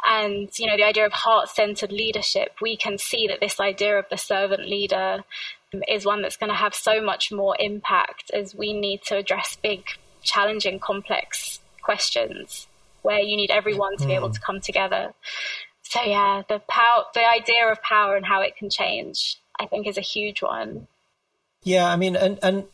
[0.07, 4.05] and you know the idea of heart-centered leadership we can see that this idea of
[4.11, 5.25] the servant leader
[5.89, 9.57] is one that's going to have so much more impact as we need to address
[9.63, 9.85] big
[10.23, 12.67] challenging complex questions
[13.03, 14.09] where you need everyone to mm.
[14.09, 15.15] be able to come together.
[15.83, 19.87] So yeah, the power, the idea of power and how it can change, I think,
[19.87, 20.89] is a huge one.
[21.63, 22.65] Yeah, I mean, and and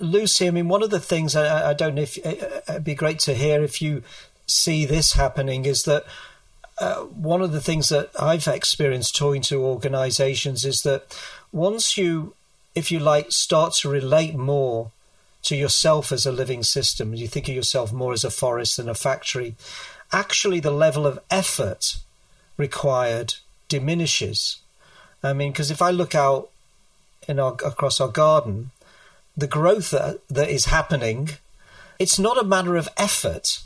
[0.00, 3.18] Lucy, I mean, one of the things I, I don't know if it'd be great
[3.20, 4.02] to hear if you
[4.46, 6.04] see this happening is that
[6.78, 11.16] uh, one of the things that I've experienced talking to organizations is that
[11.52, 12.34] once you,
[12.74, 14.90] if you like, start to relate more
[15.42, 18.88] to yourself as a living system, you think of yourself more as a forest than
[18.88, 19.54] a factory,
[20.12, 21.96] actually the level of effort
[22.56, 23.34] required
[23.68, 24.58] diminishes.
[25.22, 26.50] I mean, because if I look out
[27.28, 28.70] in our, across our garden,
[29.36, 31.30] the growth that, that is happening,
[31.98, 33.60] it's not a matter of effort.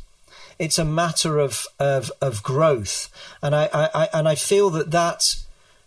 [0.59, 3.11] It's a matter of, of, of growth.
[3.43, 5.37] And I, I, and I feel that that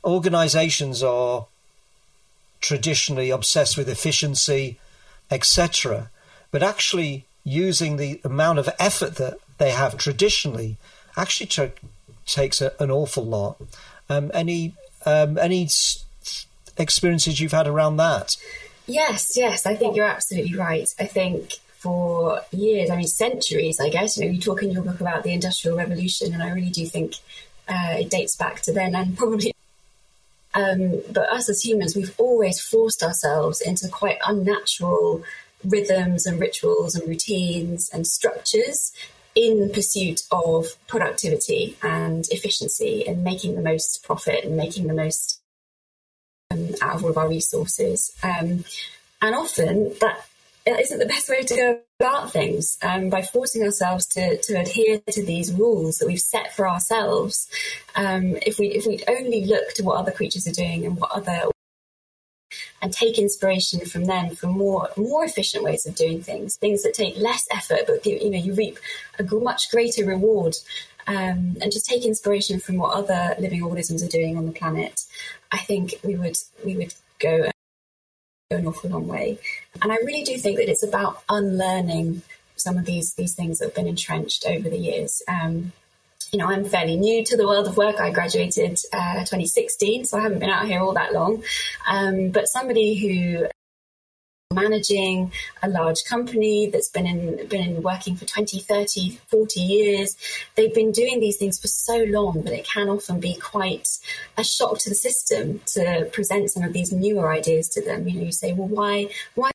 [0.04, 1.48] organizations are
[2.62, 4.78] traditionally obsessed with efficiency,
[5.32, 6.10] etc.
[6.52, 10.78] But actually using the amount of effort that they have traditionally
[11.18, 11.72] actually t-
[12.26, 13.58] takes a, an awful lot.
[14.10, 14.74] Um, any
[15.06, 15.68] um, any
[16.78, 18.38] experiences you've had around that?
[18.88, 20.88] Yes, yes, I think you're absolutely right.
[21.00, 24.84] I think for years, I mean, centuries, I guess, you know, you talk in your
[24.84, 27.16] book about the Industrial Revolution, and I really do think
[27.70, 29.54] uh, it dates back to then and probably.
[30.54, 35.24] Um, but us as humans, we've always forced ourselves into quite unnatural
[35.64, 38.92] rhythms and rituals and routines and structures
[39.36, 45.40] in pursuit of productivity and efficiency and making the most profit and making the most
[46.52, 48.12] um, out of all of our resources.
[48.22, 48.66] Um,
[49.22, 50.26] and often that
[50.78, 52.78] isn't the best way to go about things.
[52.82, 57.50] Um, by forcing ourselves to, to adhere to these rules that we've set for ourselves,
[57.96, 61.12] um, if we if we only look to what other creatures are doing and what
[61.12, 61.50] other
[62.82, 66.94] and take inspiration from them for more more efficient ways of doing things, things that
[66.94, 68.78] take less effort but give, you know you reap
[69.18, 70.56] a much greater reward
[71.10, 75.02] um, and just take inspiration from what other living organisms are doing on the planet,
[75.52, 77.50] I think we would we would go
[78.52, 79.38] an awful long way.
[79.80, 82.24] And I really do think that it's about unlearning
[82.56, 85.22] some of these these things that have been entrenched over the years.
[85.28, 85.72] Um,
[86.32, 88.00] you know, I'm fairly new to the world of work.
[88.00, 91.44] I graduated uh, 2016, so I haven't been out here all that long.
[91.88, 93.48] Um, but somebody who
[94.52, 95.32] managing
[95.62, 100.18] a large company that's been in been in working for 20 30 40 years.
[100.56, 103.88] They've been doing these things for so long that it can often be quite
[104.38, 108.08] a shock to the system to present some of these newer ideas to them.
[108.08, 109.52] You know you say well why why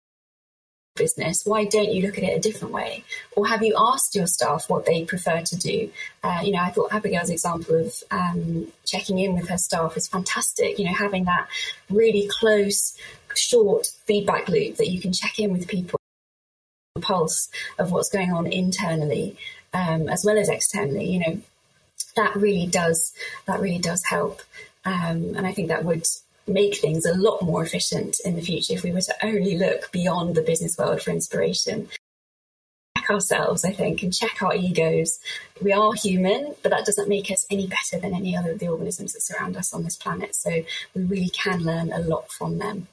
[0.94, 1.44] business?
[1.44, 3.02] Why don't you look at it a different way?
[3.34, 5.90] Or have you asked your staff what they prefer to do?
[6.22, 10.06] Uh, you know i thought abigail's example of um, checking in with her staff is
[10.06, 10.78] fantastic.
[10.78, 11.48] You know having that
[11.90, 12.96] really close
[13.36, 15.98] short feedback loop that you can check in with people
[17.00, 19.36] pulse of what's going on internally
[19.72, 21.40] um, as well as externally you know
[22.16, 23.12] that really does
[23.46, 24.42] that really does help.
[24.84, 26.06] Um, and i think that would
[26.46, 29.90] make things a lot more efficient in the future if we were to only look
[29.92, 31.88] beyond the business world for inspiration.
[32.96, 35.18] Check ourselves i think and check our egos.
[35.60, 38.68] We are human but that doesn't make us any better than any other of the
[38.68, 40.34] organisms that surround us on this planet.
[40.34, 40.50] So
[40.94, 42.88] we really can learn a lot from them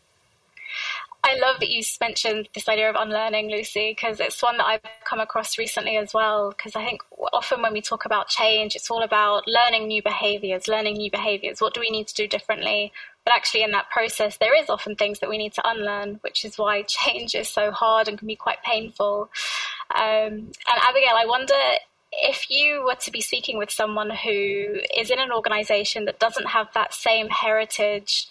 [1.31, 4.81] I love that you mentioned this idea of unlearning, Lucy, because it's one that I've
[5.05, 6.49] come across recently as well.
[6.49, 7.01] Because I think
[7.31, 11.61] often when we talk about change, it's all about learning new behaviors, learning new behaviors.
[11.61, 12.91] What do we need to do differently?
[13.23, 16.43] But actually, in that process, there is often things that we need to unlearn, which
[16.43, 19.29] is why change is so hard and can be quite painful.
[19.95, 21.55] Um, and Abigail, I wonder
[22.11, 26.47] if you were to be speaking with someone who is in an organization that doesn't
[26.47, 28.27] have that same heritage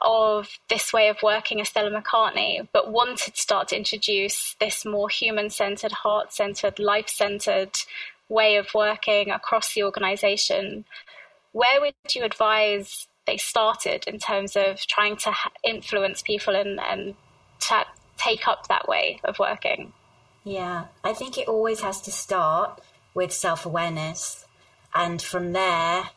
[0.00, 4.84] of this way of working as Stella McCartney, but wanted to start to introduce this
[4.84, 7.76] more human centered, heart centered, life centered
[8.28, 10.84] way of working across the organization,
[11.52, 15.32] where would you advise they started in terms of trying to
[15.64, 17.14] influence people and, and
[17.60, 17.84] to
[18.16, 19.92] take up that way of working?
[20.44, 22.80] Yeah, I think it always has to start
[23.14, 24.44] with self awareness.
[24.94, 26.10] And from there,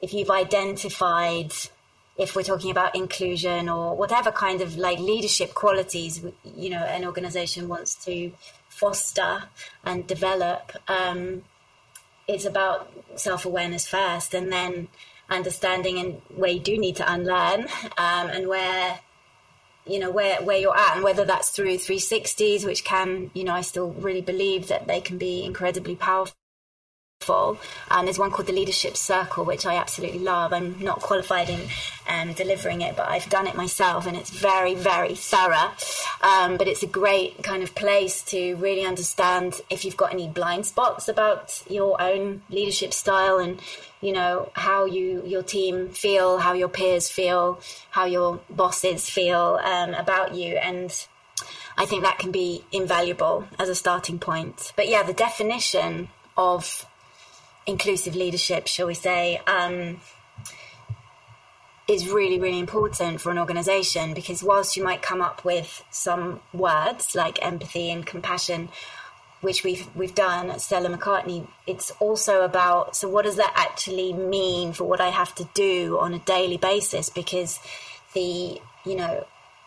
[0.00, 1.52] if you've identified
[2.16, 7.04] if we're talking about inclusion or whatever kind of like leadership qualities you know an
[7.04, 8.32] organization wants to
[8.68, 9.44] foster
[9.84, 11.42] and develop um,
[12.28, 14.88] it's about self-awareness first and then
[15.30, 17.62] understanding and where you do need to unlearn
[17.98, 19.00] um, and where
[19.86, 23.52] you know where where you're at and whether that's through 360s which can you know
[23.52, 26.36] i still really believe that they can be incredibly powerful
[27.28, 30.52] and there's one called the Leadership Circle, which I absolutely love.
[30.52, 31.60] I'm not qualified in
[32.08, 35.70] um, delivering it, but I've done it myself, and it's very, very thorough.
[36.22, 40.28] Um, but it's a great kind of place to really understand if you've got any
[40.28, 43.60] blind spots about your own leadership style and
[44.00, 47.60] you know how you your team feel, how your peers feel,
[47.90, 51.06] how your bosses feel um, about you, and
[51.76, 54.72] I think that can be invaluable as a starting point.
[54.76, 56.86] But yeah, the definition of
[57.66, 60.00] inclusive leadership, shall we say, um,
[61.88, 66.40] is really, really important for an organization because whilst you might come up with some
[66.52, 68.68] words like empathy and compassion,
[69.40, 74.12] which we've we've done at Stella McCartney, it's also about so what does that actually
[74.12, 77.10] mean for what I have to do on a daily basis?
[77.10, 77.58] Because
[78.14, 79.26] the you know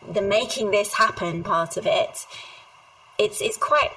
[0.09, 2.25] the making this happen part of it,
[3.19, 3.91] it's it's quite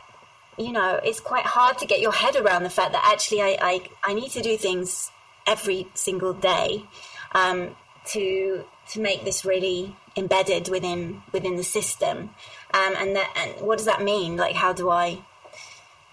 [0.59, 3.59] you know, it's quite hard to get your head around the fact that actually I,
[3.61, 5.11] I, I need to do things
[5.47, 6.85] every single day
[7.33, 12.31] um, to to make this really embedded within within the system.
[12.75, 14.37] Um, and that and what does that mean?
[14.37, 15.21] Like, how do I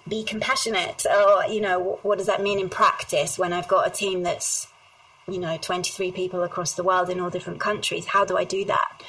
[0.07, 1.05] be compassionate?
[1.05, 4.67] Or you know, what does that mean in practice when I've got a team that's
[5.27, 8.05] you know 23 people across the world in all different countries?
[8.05, 9.01] How do I do that?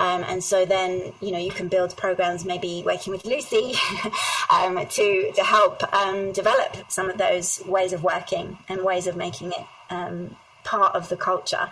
[0.00, 3.74] Um, and so then, you know, you can build programs, maybe working with Lucy,
[4.50, 9.16] um, to to help um, develop some of those ways of working and ways of
[9.16, 11.70] making it um, part of the culture.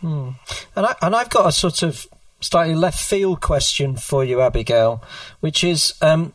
[0.00, 0.30] Hmm.
[0.76, 2.06] And I and I've got a sort of
[2.40, 5.02] slightly left field question for you, Abigail,
[5.40, 6.34] which is um,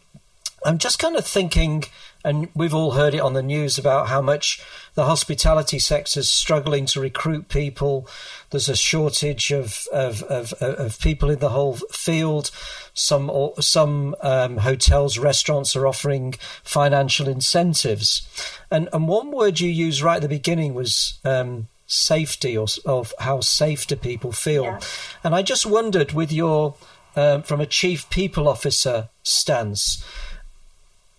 [0.66, 1.86] I'm just kind of thinking
[2.24, 4.62] and we've all heard it on the news about how much
[4.96, 8.08] the hospitality sector is struggling to recruit people.
[8.50, 12.52] There's a shortage of of, of, of people in the whole field.
[12.94, 16.34] Some some um, hotels, restaurants are offering
[16.64, 18.28] financial incentives,
[18.70, 21.20] and and one word you used right at the beginning was.
[21.24, 24.80] Um, safety or of how safe do people feel yeah.
[25.24, 26.76] and i just wondered with your
[27.16, 30.06] um, from a chief people officer stance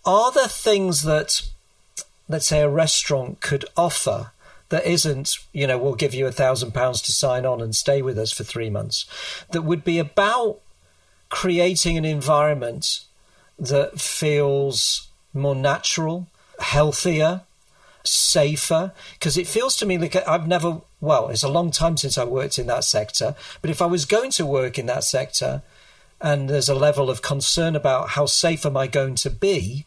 [0.05, 1.43] are there things that,
[2.29, 4.33] let's say, a restaurant could offer
[4.71, 8.03] that isn't, you know, we'll give you a thousand pounds to sign on and stay
[8.03, 9.05] with us for three months,
[9.51, 10.61] that would be about
[11.29, 13.05] creating an environment
[13.59, 16.29] that feels more natural,
[16.61, 17.43] healthier,
[18.05, 18.93] safer?
[19.15, 22.25] Because it feels to me like I've never, well, it's a long time since I
[22.25, 25.63] worked in that sector, but if I was going to work in that sector
[26.21, 29.87] and there's a level of concern about how safe am I going to be,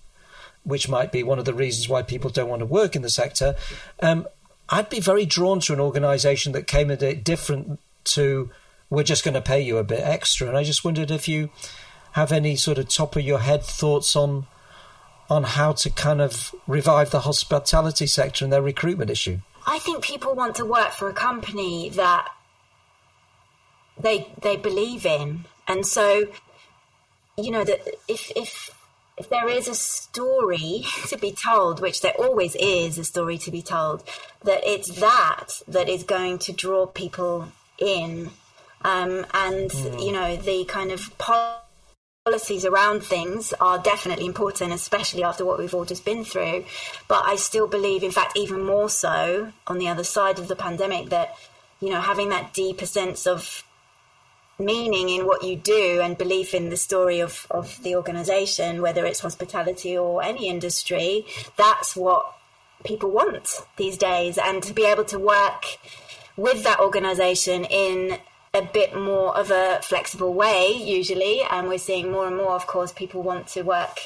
[0.64, 3.10] which might be one of the reasons why people don't want to work in the
[3.10, 3.56] sector,
[4.02, 4.28] um,
[4.70, 8.50] I'd be very drawn to an organisation that came at it different to
[8.90, 10.48] we're just going to pay you a bit extra.
[10.48, 11.50] And I just wondered if you
[12.14, 14.46] have any sort of top of your head thoughts on
[15.30, 19.40] on how to kind of revive the hospitality sector and their recruitment issue.
[19.66, 22.28] I think people want to work for a company that
[24.00, 26.28] they they believe in, and so
[27.38, 28.73] you know that if if
[29.24, 33.52] if there is a story to be told, which there always is a story to
[33.52, 34.04] be told,
[34.44, 37.48] that it's that that is going to draw people
[37.80, 38.30] in.
[38.84, 40.06] Um, and, mm.
[40.06, 41.10] you know, the kind of
[42.26, 46.66] policies around things are definitely important, especially after what we've all just been through.
[47.08, 50.56] But I still believe, in fact, even more so on the other side of the
[50.58, 51.36] pandemic, that,
[51.80, 53.64] you know, having that deeper sense of
[54.60, 59.06] meaning in what you do and belief in the story of, of the organization, whether
[59.06, 61.26] it's hospitality or any industry,
[61.58, 62.26] that's what
[62.84, 64.38] people want these days.
[64.38, 65.78] And to be able to work
[66.38, 68.18] with that organization in
[68.54, 72.68] a bit more of a flexible way, usually, and we're seeing more and more, of
[72.68, 73.98] course, people want to work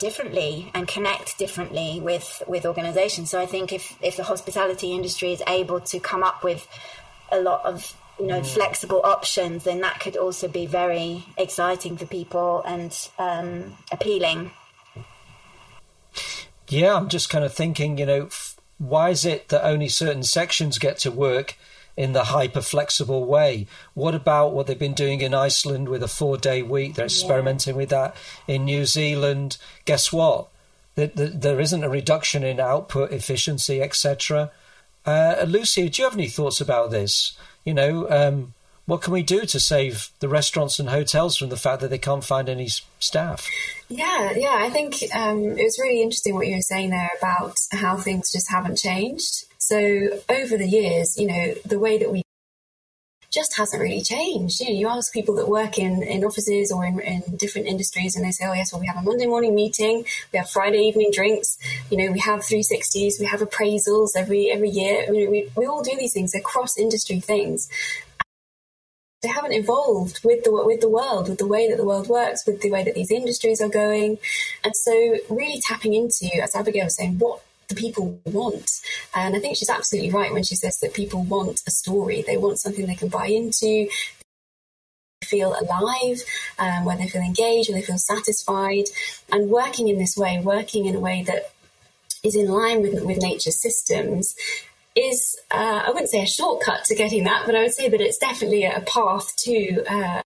[0.00, 5.30] differently and connect differently with with organizations so i think if if the hospitality industry
[5.30, 6.66] is able to come up with
[7.30, 8.46] a lot of you know, mm.
[8.46, 14.50] flexible options, then that could also be very exciting for people and um, appealing.
[16.68, 18.28] Yeah, I'm just kind of thinking, you know,
[18.78, 21.56] why is it that only certain sections get to work
[21.96, 23.66] in the hyper flexible way?
[23.94, 26.94] What about what they've been doing in Iceland with a four day week?
[26.94, 27.78] They're experimenting yeah.
[27.78, 28.16] with that
[28.46, 29.56] in New Zealand.
[29.84, 30.48] Guess what?
[30.94, 34.50] There isn't a reduction in output efficiency, etc.
[35.06, 37.32] Uh, Lucy, do you have any thoughts about this?
[37.64, 38.54] You know, um,
[38.86, 41.98] what can we do to save the restaurants and hotels from the fact that they
[41.98, 43.48] can't find any staff?
[43.88, 47.56] Yeah, yeah, I think um, it was really interesting what you were saying there about
[47.72, 49.44] how things just haven't changed.
[49.58, 52.22] So over the years, you know, the way that we
[53.30, 54.60] just hasn't really changed.
[54.60, 58.16] You know, you ask people that work in, in offices or in, in different industries,
[58.16, 60.80] and they say, "Oh yes, well we have a Monday morning meeting, we have Friday
[60.80, 61.58] evening drinks,
[61.90, 65.04] you know, we have 360s, we have appraisals every every year.
[65.12, 66.32] You know, we we all do these things.
[66.32, 67.68] They're cross industry things."
[69.22, 72.46] They haven't evolved with the with the world, with the way that the world works,
[72.46, 74.18] with the way that these industries are going,
[74.64, 78.70] and so really tapping into, as Abigail was saying, what the people want.
[79.14, 82.22] And I think she's absolutely right when she says that people want a story.
[82.22, 83.88] They want something they can buy into,
[85.24, 86.22] feel alive,
[86.58, 88.84] um, where they feel engaged, where they feel satisfied.
[89.32, 91.52] And working in this way, working in a way that
[92.22, 94.34] is in line with, with nature's systems
[94.94, 98.00] is, uh, I wouldn't say a shortcut to getting that, but I would say that
[98.00, 100.22] it's definitely a path to uh,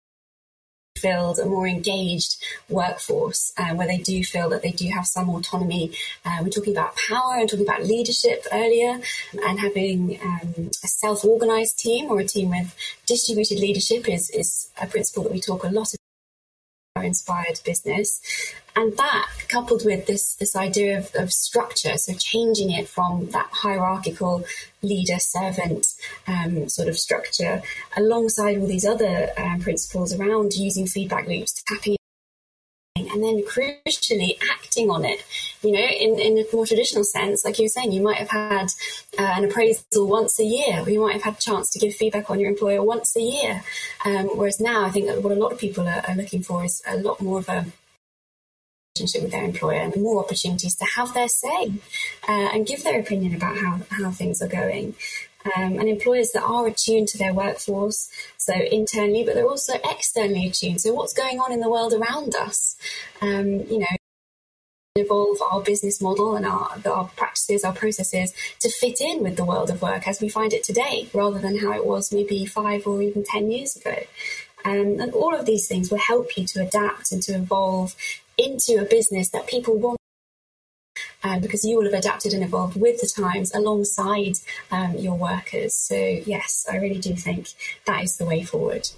[1.05, 2.37] fulfilled, a more engaged
[2.69, 5.93] workforce uh, where they do feel that they do have some autonomy.
[6.25, 9.01] Uh, we're talking about power and talking about leadership earlier
[9.47, 12.75] and having um, a self organized team or a team with
[13.07, 16.04] distributed leadership is, is a principle that we talk a lot about
[17.05, 18.21] inspired business.
[18.77, 23.49] And that coupled with this, this idea of, of structure, so changing it from that
[23.53, 24.45] hierarchical
[24.83, 25.87] leader servant
[26.27, 27.63] um, sort of structure,
[27.97, 31.97] alongside all these other um, principles around using feedback loops, tapping
[33.15, 35.25] and then crucially acting on it.
[35.63, 38.29] You know, in, in a more traditional sense, like you were saying, you might have
[38.29, 38.67] had
[39.19, 41.95] uh, an appraisal once a year, or you might have had a chance to give
[41.95, 43.63] feedback on your employer once a year.
[44.05, 46.65] Um, whereas now, I think that what a lot of people are, are looking for
[46.65, 47.67] is a lot more of a
[48.97, 51.73] relationship with their employer and more opportunities to have their say
[52.29, 54.95] uh, and give their opinion about how, how things are going.
[55.57, 60.47] Um, and employers that are attuned to their workforce, so internally, but they're also externally
[60.47, 60.81] attuned.
[60.81, 62.77] So, what's going on in the world around us?
[63.21, 63.87] Um, you know,
[64.97, 69.45] evolve our business model and our, our practices, our processes to fit in with the
[69.45, 72.87] world of work as we find it today, rather than how it was maybe five
[72.87, 73.97] or even 10 years ago.
[74.65, 77.97] Um, and all of these things will help you to adapt and to evolve
[78.39, 79.99] into a business that people want
[81.25, 84.39] um, because you will have adapted and evolved with the times alongside
[84.71, 85.75] um, your workers.
[85.75, 87.49] So, yes, I really do think
[87.87, 88.91] that is the way forward.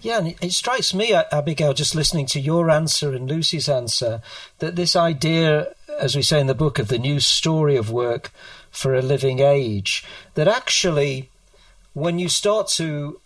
[0.00, 4.22] Yeah, and it strikes me, Abigail, just listening to your answer and Lucy's answer,
[4.60, 8.30] that this idea, as we say in the book, of the new story of work
[8.70, 10.04] for a living age,
[10.34, 11.30] that actually,
[11.94, 13.20] when you start to,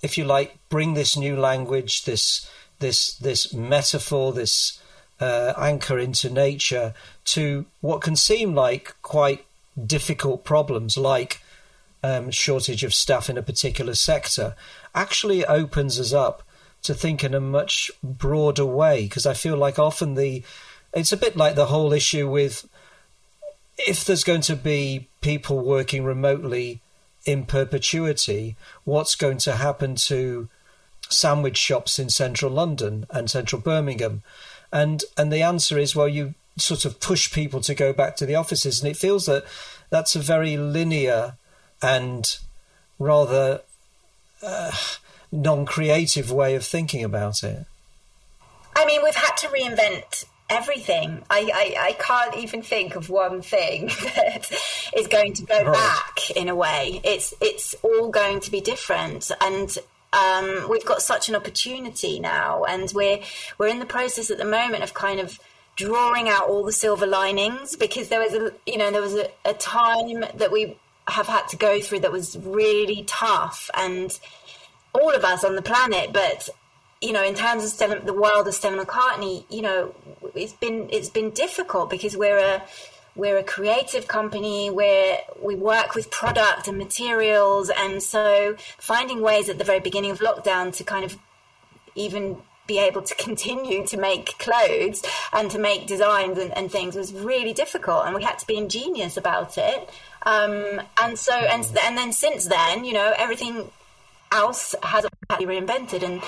[0.00, 2.48] if you like, bring this new language, this
[2.78, 4.80] this this metaphor, this
[5.20, 6.94] uh, anchor into nature
[7.24, 9.44] to what can seem like quite
[9.86, 11.42] difficult problems, like
[12.02, 14.54] um, shortage of staff in a particular sector,
[14.94, 16.42] actually opens us up
[16.82, 19.02] to think in a much broader way.
[19.02, 20.42] Because I feel like often the
[20.94, 22.68] it's a bit like the whole issue with
[23.76, 26.80] if there's going to be people working remotely
[27.24, 30.48] in perpetuity, what's going to happen to
[31.08, 34.22] sandwich shops in central London and central Birmingham?
[34.72, 38.26] And and the answer is well you sort of push people to go back to
[38.26, 38.82] the offices.
[38.82, 39.44] And it feels that
[39.90, 41.36] that's a very linear
[41.82, 42.38] and
[42.98, 43.62] rather
[44.42, 44.72] uh,
[45.30, 47.66] non-creative way of thinking about it.
[48.74, 51.22] I mean we've had to reinvent everything.
[51.28, 54.50] I, I, I can't even think of one thing that
[54.96, 55.72] is going to go right.
[55.72, 57.00] back in a way.
[57.04, 59.30] It's it's all going to be different.
[59.40, 59.76] And
[60.12, 63.20] um, we've got such an opportunity now, and we're
[63.58, 65.38] we're in the process at the moment of kind of
[65.76, 69.30] drawing out all the silver linings because there was a you know there was a,
[69.44, 74.18] a time that we have had to go through that was really tough, and
[74.92, 76.48] all of us on the planet, but
[77.00, 79.94] you know, in terms of Stella, the world of Stella McCartney, you know,
[80.34, 82.62] it's been it's been difficult because we're a
[83.18, 89.48] we're a creative company where we work with product and materials and so finding ways
[89.48, 91.18] at the very beginning of lockdown to kind of
[91.96, 92.38] even
[92.68, 95.02] be able to continue to make clothes
[95.32, 98.56] and to make designs and, and things was really difficult and we had to be
[98.56, 99.90] ingenious about it.
[100.22, 103.68] Um, and so and, and then since then you know everything
[104.30, 105.06] else has
[105.38, 106.22] been reinvented and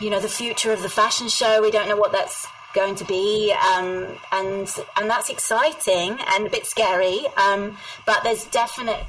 [0.00, 3.04] you know the future of the fashion show we don't know what that's going to
[3.04, 7.26] be, um, and and that's exciting and a bit scary.
[7.36, 9.04] Um, but there's definitely,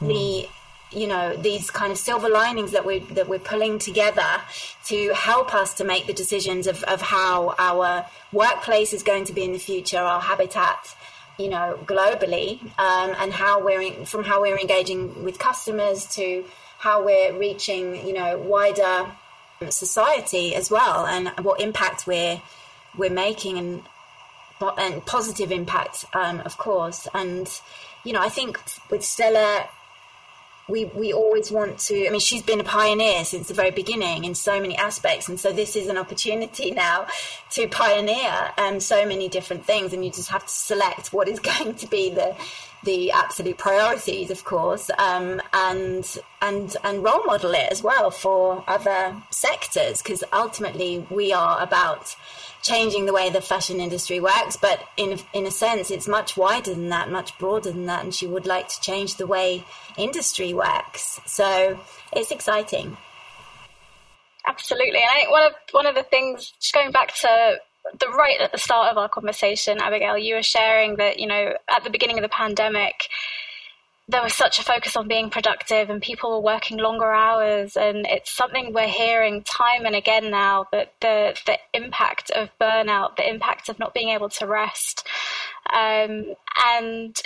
[0.00, 0.48] mm.
[0.90, 4.40] you know, these kind of silver linings that we that we're pulling together
[4.86, 9.32] to help us to make the decisions of, of how our workplace is going to
[9.32, 10.94] be in the future, our habitat.
[11.38, 16.46] You know, globally, um, and how we're from how we're engaging with customers to
[16.78, 19.06] how we're reaching, you know, wider
[19.68, 22.40] society as well, and what impact we're
[22.96, 23.82] we're making and
[24.78, 27.06] and positive impact, um, of course.
[27.14, 27.48] And
[28.04, 28.58] you know, I think
[28.90, 29.68] with Stella,
[30.68, 32.06] we we always want to.
[32.06, 35.38] I mean, she's been a pioneer since the very beginning in so many aspects, and
[35.38, 37.06] so this is an opportunity now
[37.50, 39.92] to pioneer um, so many different things.
[39.92, 42.34] And you just have to select what is going to be the
[42.84, 48.64] the absolute priorities, of course, um, and and and role model it as well for
[48.66, 52.16] other sectors, because ultimately we are about
[52.66, 54.56] changing the way the fashion industry works.
[54.56, 58.14] But in in a sense, it's much wider than that, much broader than that, and
[58.14, 59.64] she would like to change the way
[59.96, 61.20] industry works.
[61.26, 61.78] So
[62.12, 62.96] it's exciting.
[64.46, 67.56] Absolutely, and I think one of one of the things, just going back to
[67.98, 71.54] the right at the start of our conversation, Abigail, you were sharing that you know
[71.68, 73.08] at the beginning of the pandemic
[74.08, 78.06] there was such a focus on being productive and people were working longer hours and
[78.06, 83.28] it's something we're hearing time and again now that the the impact of burnout the
[83.28, 85.06] impact of not being able to rest
[85.72, 86.34] um,
[86.68, 87.20] and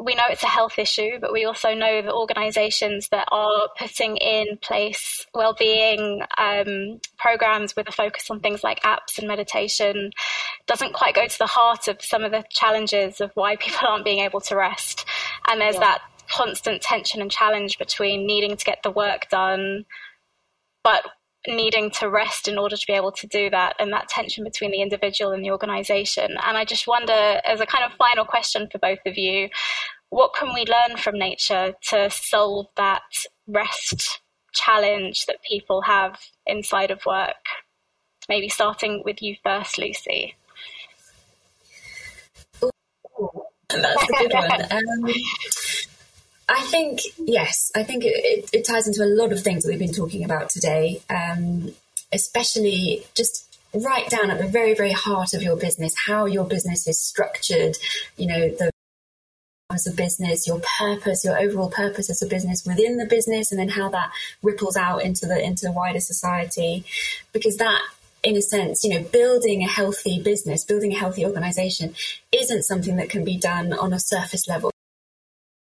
[0.00, 4.16] we know it's a health issue, but we also know that organisations that are putting
[4.16, 10.12] in place well-being um, programs with a focus on things like apps and meditation
[10.68, 14.04] doesn't quite go to the heart of some of the challenges of why people aren't
[14.04, 15.04] being able to rest.
[15.48, 15.80] And there's yeah.
[15.80, 19.86] that constant tension and challenge between needing to get the work done,
[20.84, 21.02] but
[21.46, 24.70] needing to rest in order to be able to do that and that tension between
[24.70, 26.36] the individual and the organization.
[26.46, 29.48] And i just wonder as a kind of final question for both of you
[30.10, 33.02] what can we learn from nature to solve that
[33.46, 34.20] rest
[34.54, 37.44] challenge that people have inside of work?
[38.28, 40.34] Maybe starting with you first lucy.
[42.62, 44.62] Ooh, that's a good one.
[44.70, 45.12] Um,
[46.48, 49.78] I think, yes, I think it, it, ties into a lot of things that we've
[49.78, 51.72] been talking about today, um,
[52.12, 53.44] especially just
[53.74, 57.76] right down at the very, very heart of your business, how your business is structured,
[58.16, 58.70] you know, the
[59.70, 63.60] as a business, your purpose, your overall purpose as a business within the business, and
[63.60, 64.10] then how that
[64.42, 66.86] ripples out into the into the wider society,
[67.34, 67.82] because that
[68.22, 71.94] in a sense, you know, building a healthy business, building a healthy organization
[72.32, 74.70] isn't something that can be done on a surface level.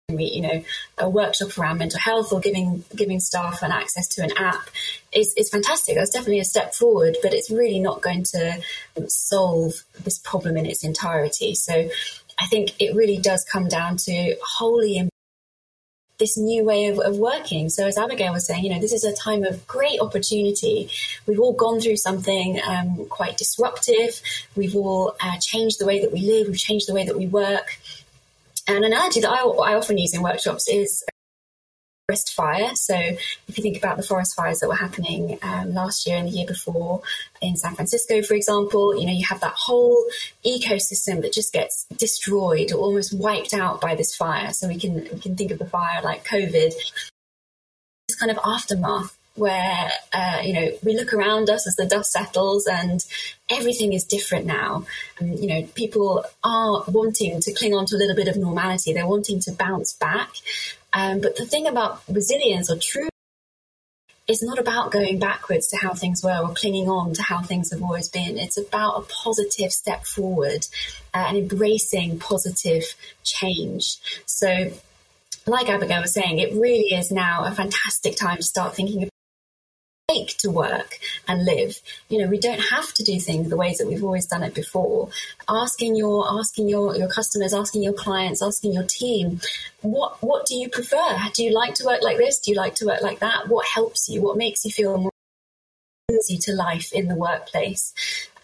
[0.10, 0.64] You know
[0.99, 4.70] a workshop around mental health or giving giving staff an access to an app
[5.12, 5.95] is, is fantastic.
[5.95, 8.62] That's definitely a step forward but it's really not going to
[8.95, 11.55] um, solve this problem in its entirety.
[11.55, 11.89] So
[12.39, 15.10] i think it really does come down to wholly
[16.20, 17.70] this new way of, of working.
[17.70, 20.89] So, as Abigail was saying, you know, this is a time of great opportunity.
[21.26, 24.22] We've all gone through something um, quite disruptive.
[24.55, 26.47] We've all uh, changed the way that we live.
[26.47, 27.80] We've changed the way that we work.
[28.68, 31.03] And An analogy that I, I often use in workshops is
[32.08, 32.74] forest fire.
[32.76, 36.28] So if you think about the forest fires that were happening um, last year and
[36.30, 37.01] the year before
[37.41, 40.05] in San Francisco, for example, you know, you have that whole
[40.45, 44.53] ecosystem that just gets destroyed or almost wiped out by this fire.
[44.53, 46.74] So we can we can think of the fire like COVID.
[48.08, 52.12] This kind of aftermath where uh, you know we look around us as the dust
[52.12, 53.05] settles and
[53.49, 54.84] everything is different now
[55.20, 58.93] and you know people are wanting to cling on to a little bit of normality
[58.93, 60.32] they're wanting to bounce back
[60.93, 63.09] um, but the thing about resilience or true
[64.27, 67.71] is not about going backwards to how things were or clinging on to how things
[67.71, 68.38] have always been.
[68.38, 70.67] It's about a positive step forward
[71.13, 72.83] uh, and embracing positive
[73.23, 73.97] change.
[74.25, 74.71] So,
[75.45, 79.07] like Abigail was saying, it really is now a fantastic time to start thinking
[80.08, 81.82] to work and live.
[82.08, 84.53] You know, we don't have to do things the ways that we've always done it
[84.53, 85.10] before.
[85.49, 89.41] Asking your asking your, your customers, asking your clients, asking your team,
[89.82, 91.18] what what do you prefer?
[91.34, 92.39] Do you like to work like this?
[92.39, 93.49] Do you like to work like that?
[93.49, 94.22] What helps you?
[94.22, 95.12] What makes you feel more
[96.10, 97.93] easy to life in the workplace?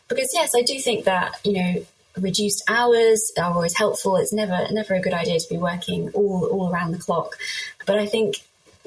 [0.10, 1.86] Because yes, I do think that, you know,
[2.18, 4.18] reduced hours are always helpful.
[4.18, 7.38] It's never never a good idea to be working all all around the clock.
[7.86, 8.44] But I think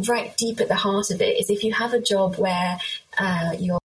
[0.09, 2.78] right deep at the heart of it is if you have a job where
[3.18, 3.78] uh, you're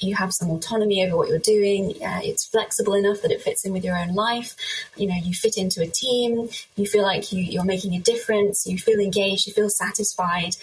[0.00, 2.00] you have some autonomy over what you're doing.
[2.00, 4.54] Uh, it's flexible enough that it fits in with your own life.
[4.96, 6.48] You know, you fit into a team.
[6.76, 8.68] You feel like you, you're making a difference.
[8.68, 9.48] You feel engaged.
[9.48, 10.54] You feel satisfied.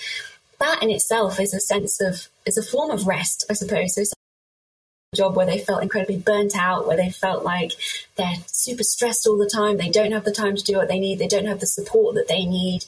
[0.60, 3.96] That in itself is a sense of is a form of rest, I suppose.
[3.96, 4.04] So
[5.14, 7.74] a job where they felt incredibly burnt out, where they felt like
[8.16, 9.76] they're super stressed all the time.
[9.76, 11.20] They don't have the time to do what they need.
[11.20, 12.86] They don't have the support that they need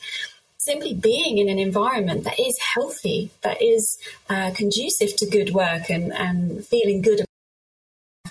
[0.64, 3.97] simply being in an environment that is healthy, that is
[4.30, 7.26] uh, conducive to good work and, and feeling good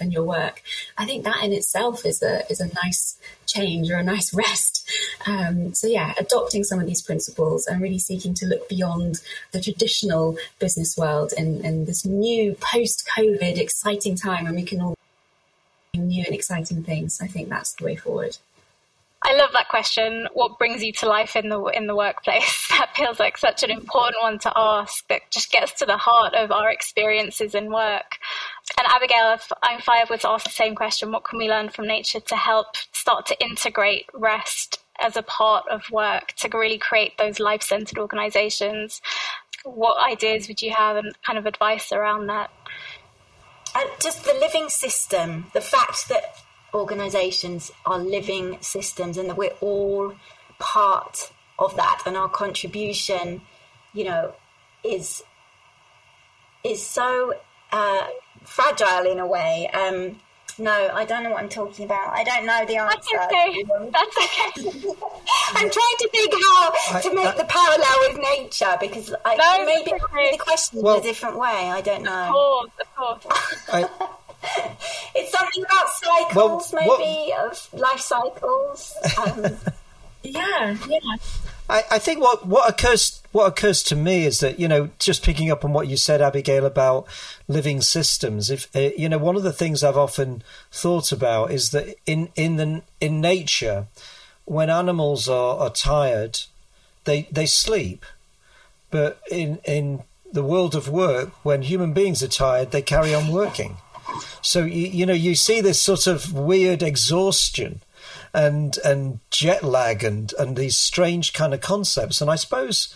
[0.00, 0.62] in your work.
[0.98, 4.90] I think that in itself is a is a nice change or a nice rest.
[5.26, 9.20] Um, so yeah, adopting some of these principles and really seeking to look beyond
[9.52, 14.80] the traditional business world in, in this new post COVID exciting time when we can
[14.80, 14.96] all
[15.92, 17.20] do new and exciting things.
[17.20, 18.38] I think that's the way forward.
[19.24, 20.26] I love that question.
[20.32, 22.68] What brings you to life in the in the workplace?
[22.82, 25.06] That feels like such an important one to ask.
[25.08, 28.18] That just gets to the heart of our experiences in work.
[28.78, 31.68] And Abigail, if I'm five were to ask the same question, what can we learn
[31.68, 36.78] from nature to help start to integrate rest as a part of work to really
[36.78, 39.00] create those life-centered organizations?
[39.64, 42.50] What ideas would you have and kind of advice around that?
[43.74, 46.36] Uh, just the living system, the fact that
[46.74, 50.14] organizations are living systems and that we're all
[50.58, 53.40] part of that and our contribution
[53.92, 54.32] you know
[54.84, 55.22] is
[56.64, 57.34] is so
[57.72, 58.06] uh,
[58.44, 60.16] fragile in a way um,
[60.58, 62.08] no, I don't know what I'm talking about.
[62.08, 62.98] I don't know the answer.
[63.12, 63.64] That's okay.
[63.90, 64.16] That's
[64.84, 64.90] okay.
[65.54, 69.92] I'm trying to think how to make the parallel with nature because I, no, maybe
[69.92, 70.32] okay.
[70.32, 71.48] the question well, in a different way.
[71.48, 72.70] I don't know.
[72.80, 73.68] Of course, of course.
[73.72, 73.88] I,
[75.14, 78.94] it's something about cycles, well, maybe what, of life cycles.
[79.18, 79.56] Um,
[80.22, 81.16] yeah, yeah.
[81.68, 85.24] I, I think what, what occurs what occurs to me is that you know just
[85.24, 87.06] picking up on what you said, Abigail, about
[87.48, 88.50] living systems.
[88.50, 92.28] If uh, you know, one of the things I've often thought about is that in
[92.34, 93.86] in the in nature,
[94.44, 96.40] when animals are, are tired,
[97.04, 98.04] they they sleep,
[98.90, 103.28] but in in the world of work, when human beings are tired, they carry on
[103.28, 103.76] working.
[104.40, 107.80] So you, you know you see this sort of weird exhaustion
[108.34, 112.20] and and jet lag and and these strange kind of concepts.
[112.20, 112.94] And I suppose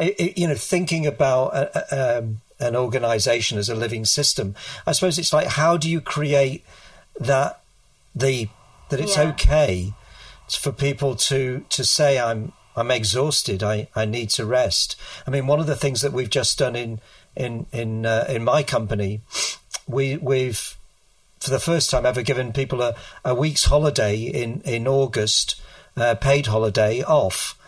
[0.00, 4.54] you know thinking about a, um, an organization as a living system,
[4.86, 6.64] I suppose it's like how do you create
[7.18, 7.60] that
[8.14, 8.48] the
[8.90, 9.30] that it's yeah.
[9.30, 9.92] okay
[10.48, 13.62] for people to to say I'm I'm exhausted.
[13.62, 14.96] I, I need to rest.
[15.26, 17.00] I mean, one of the things that we've just done in
[17.36, 19.20] in in uh, in my company
[19.86, 20.76] we we've
[21.40, 25.60] for the first time ever given people a, a week's holiday in in August,
[25.96, 27.58] uh, paid holiday off,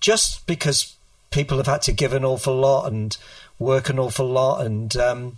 [0.00, 0.94] just because
[1.30, 3.16] people have had to give an awful lot and
[3.58, 5.36] work an awful lot and um,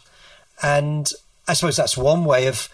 [0.62, 1.10] and
[1.48, 2.68] I suppose that's one way of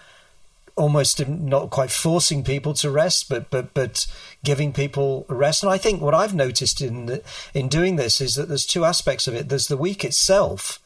[0.77, 4.07] almost not quite forcing people to rest, but but but
[4.45, 5.63] giving people rest.
[5.63, 7.23] And I think what I've noticed in the,
[7.55, 9.49] in doing this is that there's two aspects of it.
[9.49, 10.79] There's the week itself,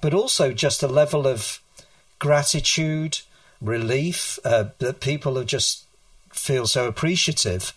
[0.00, 1.60] but also just a level of
[2.18, 3.20] gratitude,
[3.60, 5.84] relief uh, that people are just
[6.32, 7.72] feel so appreciative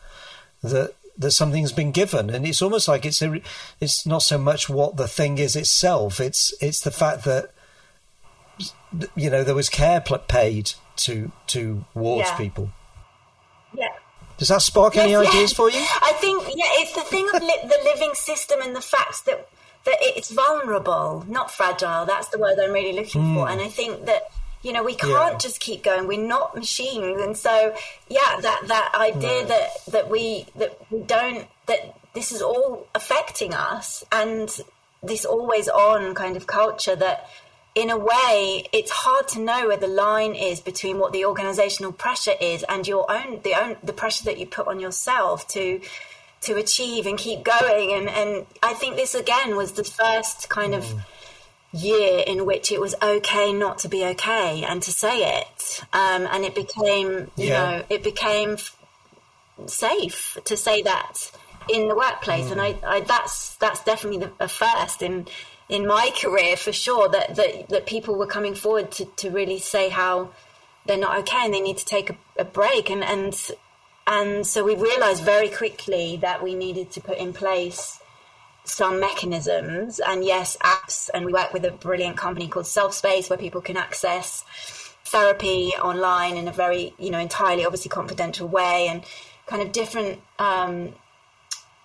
[0.64, 3.42] that that something's been given, and it's almost like it's a,
[3.80, 6.20] it's not so much what the thing is itself.
[6.20, 7.52] It's it's the fact that
[9.16, 12.38] you know there was care paid to towards yeah.
[12.38, 12.70] people.
[13.74, 13.94] Yeah.
[14.38, 15.28] Does that spark yes, any yes.
[15.28, 15.80] ideas for you?
[15.80, 19.50] I think yeah, it's the thing of li- the living system and the fact that
[19.88, 22.06] that it's vulnerable, not fragile.
[22.06, 23.36] That's the word I'm really looking mm.
[23.36, 23.50] for.
[23.50, 24.24] And I think that
[24.62, 25.38] you know we can't yeah.
[25.38, 26.08] just keep going.
[26.08, 27.74] We're not machines, and so
[28.10, 29.46] yeah, that that idea no.
[29.46, 34.50] that that we that we don't that this is all affecting us, and
[35.02, 37.30] this always on kind of culture that
[37.74, 41.94] in a way, it's hard to know where the line is between what the organizational
[41.94, 45.80] pressure is and your own the own the pressure that you put on yourself to
[46.42, 47.94] to achieve and keep going.
[47.94, 51.00] And, and I think this again was the first kind of mm.
[51.74, 55.84] year in which it was okay not to be okay and to say it.
[55.94, 57.78] Um, and it became, you yeah.
[57.78, 58.58] know, it became
[59.66, 61.32] safe to say that
[61.70, 62.46] in the workplace.
[62.48, 62.52] Mm.
[62.54, 65.28] And I, I, that's, that's definitely the, a first in,
[65.70, 69.60] in my career for sure that, that, that people were coming forward to, to really
[69.60, 70.30] say how
[70.86, 72.90] they're not okay and they need to take a, a break.
[72.90, 73.38] And, and
[74.08, 78.00] and so we realized very quickly that we needed to put in place
[78.64, 81.10] some mechanisms and yes, apps.
[81.14, 84.44] And we work with a brilliant company called Selfspace where people can access
[85.06, 89.04] therapy online in a very, you know, entirely obviously confidential way and
[89.46, 90.94] kind of different, um,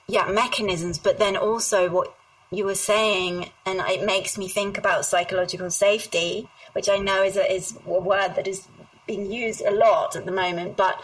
[0.09, 0.99] yeah, mechanisms.
[0.99, 2.15] But then also what
[2.51, 7.37] you were saying, and it makes me think about psychological safety, which I know is
[7.37, 8.67] a, is a word that is
[9.07, 11.01] being used a lot at the moment, but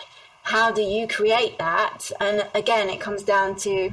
[0.49, 2.11] how do you create that?
[2.19, 3.91] And again, it comes down to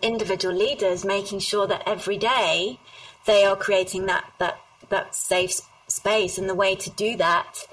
[0.00, 2.78] individual leaders making sure that every day
[3.26, 6.38] they are creating that that that safe space.
[6.38, 7.66] And the way to do that,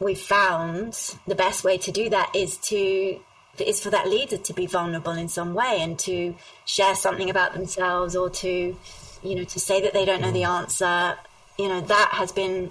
[0.00, 3.20] we've found the best way to do that is to
[3.58, 6.34] is for that leader to be vulnerable in some way and to
[6.64, 8.74] share something about themselves or to
[9.22, 10.58] you know to say that they don't know the mm.
[10.60, 11.16] answer
[11.58, 12.70] you know that has been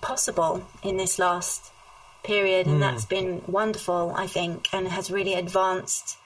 [0.00, 1.72] possible in this last
[2.22, 2.80] period, and mm.
[2.80, 6.18] that's been wonderful, I think, and has really advanced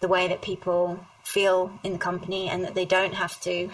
[0.00, 3.70] the way that people feel in the company and that they don't have to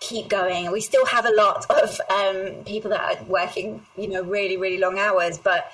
[0.00, 0.70] keep going.
[0.72, 4.78] We still have a lot of um, people that are working, you know, really, really
[4.78, 5.70] long hours, but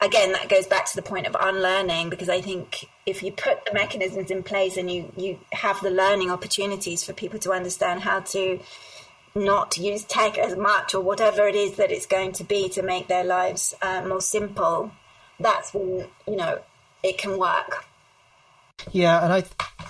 [0.00, 3.64] again, that goes back to the point of unlearning because I think if you put
[3.64, 8.00] the mechanisms in place and you, you have the learning opportunities for people to understand
[8.00, 8.60] how to
[9.34, 12.82] not use tech as much or whatever it is that it's going to be to
[12.82, 14.90] make their lives uh, more simple,
[15.38, 16.60] that's when, you know,
[17.02, 17.84] it can work.
[18.92, 19.44] Yeah, and I,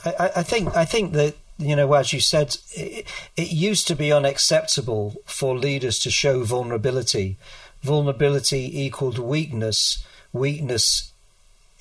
[0.05, 3.95] I, I think I think that you know, as you said, it, it, used to
[3.95, 7.37] be unacceptable for leaders to show vulnerability.
[7.83, 10.03] Vulnerability equaled weakness.
[10.33, 11.13] Weakness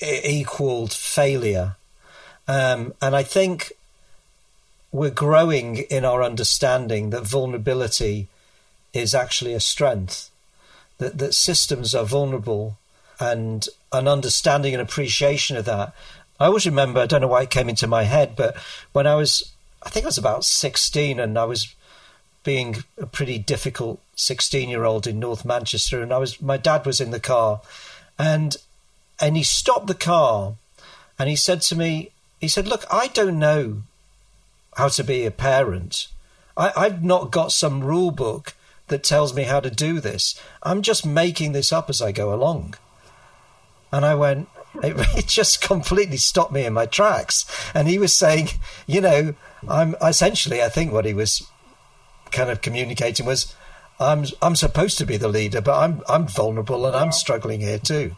[0.01, 1.77] equaled failure.
[2.47, 3.71] Um, and I think
[4.91, 8.27] we're growing in our understanding that vulnerability
[8.93, 10.29] is actually a strength.
[10.97, 12.77] That that systems are vulnerable,
[13.19, 15.93] and an understanding and appreciation of that.
[16.39, 16.99] I always remember.
[16.99, 18.55] I don't know why it came into my head, but
[18.91, 21.73] when I was I think I was about 16 and I was
[22.43, 26.85] being a pretty difficult 16 year old in North Manchester and I was my dad
[26.85, 27.61] was in the car
[28.17, 28.57] and
[29.19, 30.55] and he stopped the car
[31.17, 33.83] and he said to me he said look I don't know
[34.79, 36.07] how to be a parent.
[36.57, 38.53] I, I've not got some rule book
[38.87, 40.39] that tells me how to do this.
[40.63, 42.75] I'm just making this up as I go along.
[43.91, 44.47] And I went
[44.83, 47.45] it, it just completely stopped me in my tracks.
[47.73, 48.49] And he was saying
[48.87, 49.35] you know
[49.67, 51.45] I'm essentially, I think what he was
[52.31, 53.53] kind of communicating was,
[53.99, 57.79] I'm I'm supposed to be the leader, but I'm I'm vulnerable and I'm struggling here
[57.79, 58.15] too.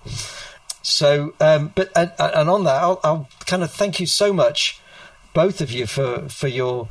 [0.83, 4.79] So, um, but and, and on that, I'll, I'll kind of thank you so much,
[5.33, 6.89] both of you, for for your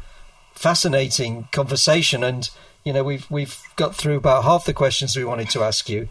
[0.55, 2.23] fascinating conversation.
[2.25, 2.49] And
[2.85, 6.09] you know, we've we've got through about half the questions we wanted to ask you,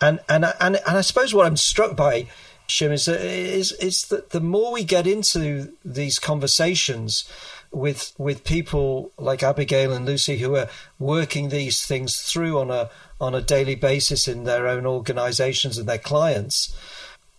[0.00, 2.26] and and and and I suppose what I'm struck by.
[2.68, 7.24] Shim is, is is that the more we get into these conversations,
[7.70, 10.68] with with people like Abigail and Lucy who are
[10.98, 15.88] working these things through on a on a daily basis in their own organizations and
[15.88, 16.74] their clients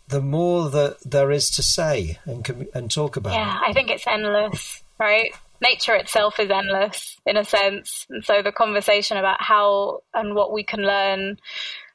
[0.10, 4.07] the more that there is to say and and talk about yeah i think it's
[4.07, 9.99] endless right nature itself is endless in a sense and so the conversation about how
[10.14, 11.38] and what we can learn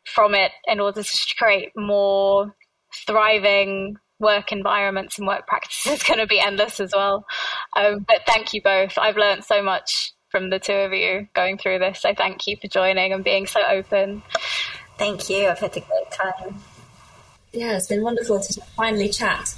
[0.05, 2.55] from it in order to create more
[3.07, 7.27] thriving work environments and work practices is going to be endless as well.
[7.77, 8.97] Um, but thank you both.
[8.99, 12.01] I've learned so much from the two of you going through this.
[12.01, 14.23] So thank you for joining and being so open.
[14.99, 15.49] Thank you.
[15.49, 16.61] I've had a great time.
[17.55, 19.55] Yeah, it's been wonderful to finally chat.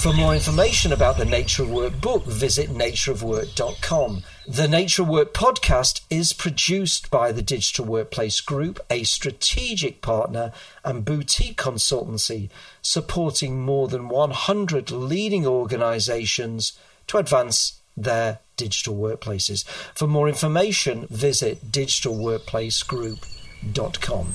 [0.00, 4.22] For more information about the Nature of Work book, visit natureofwork.com.
[4.48, 10.52] The Nature of Work podcast is produced by the Digital Workplace Group, a strategic partner
[10.86, 12.48] and boutique consultancy
[12.80, 16.72] supporting more than 100 leading organizations
[17.08, 19.66] to advance their digital workplaces.
[19.94, 24.34] For more information, visit digitalworkplacegroup.com.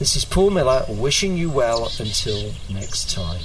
[0.00, 3.42] This is Paul Miller wishing you well until next time.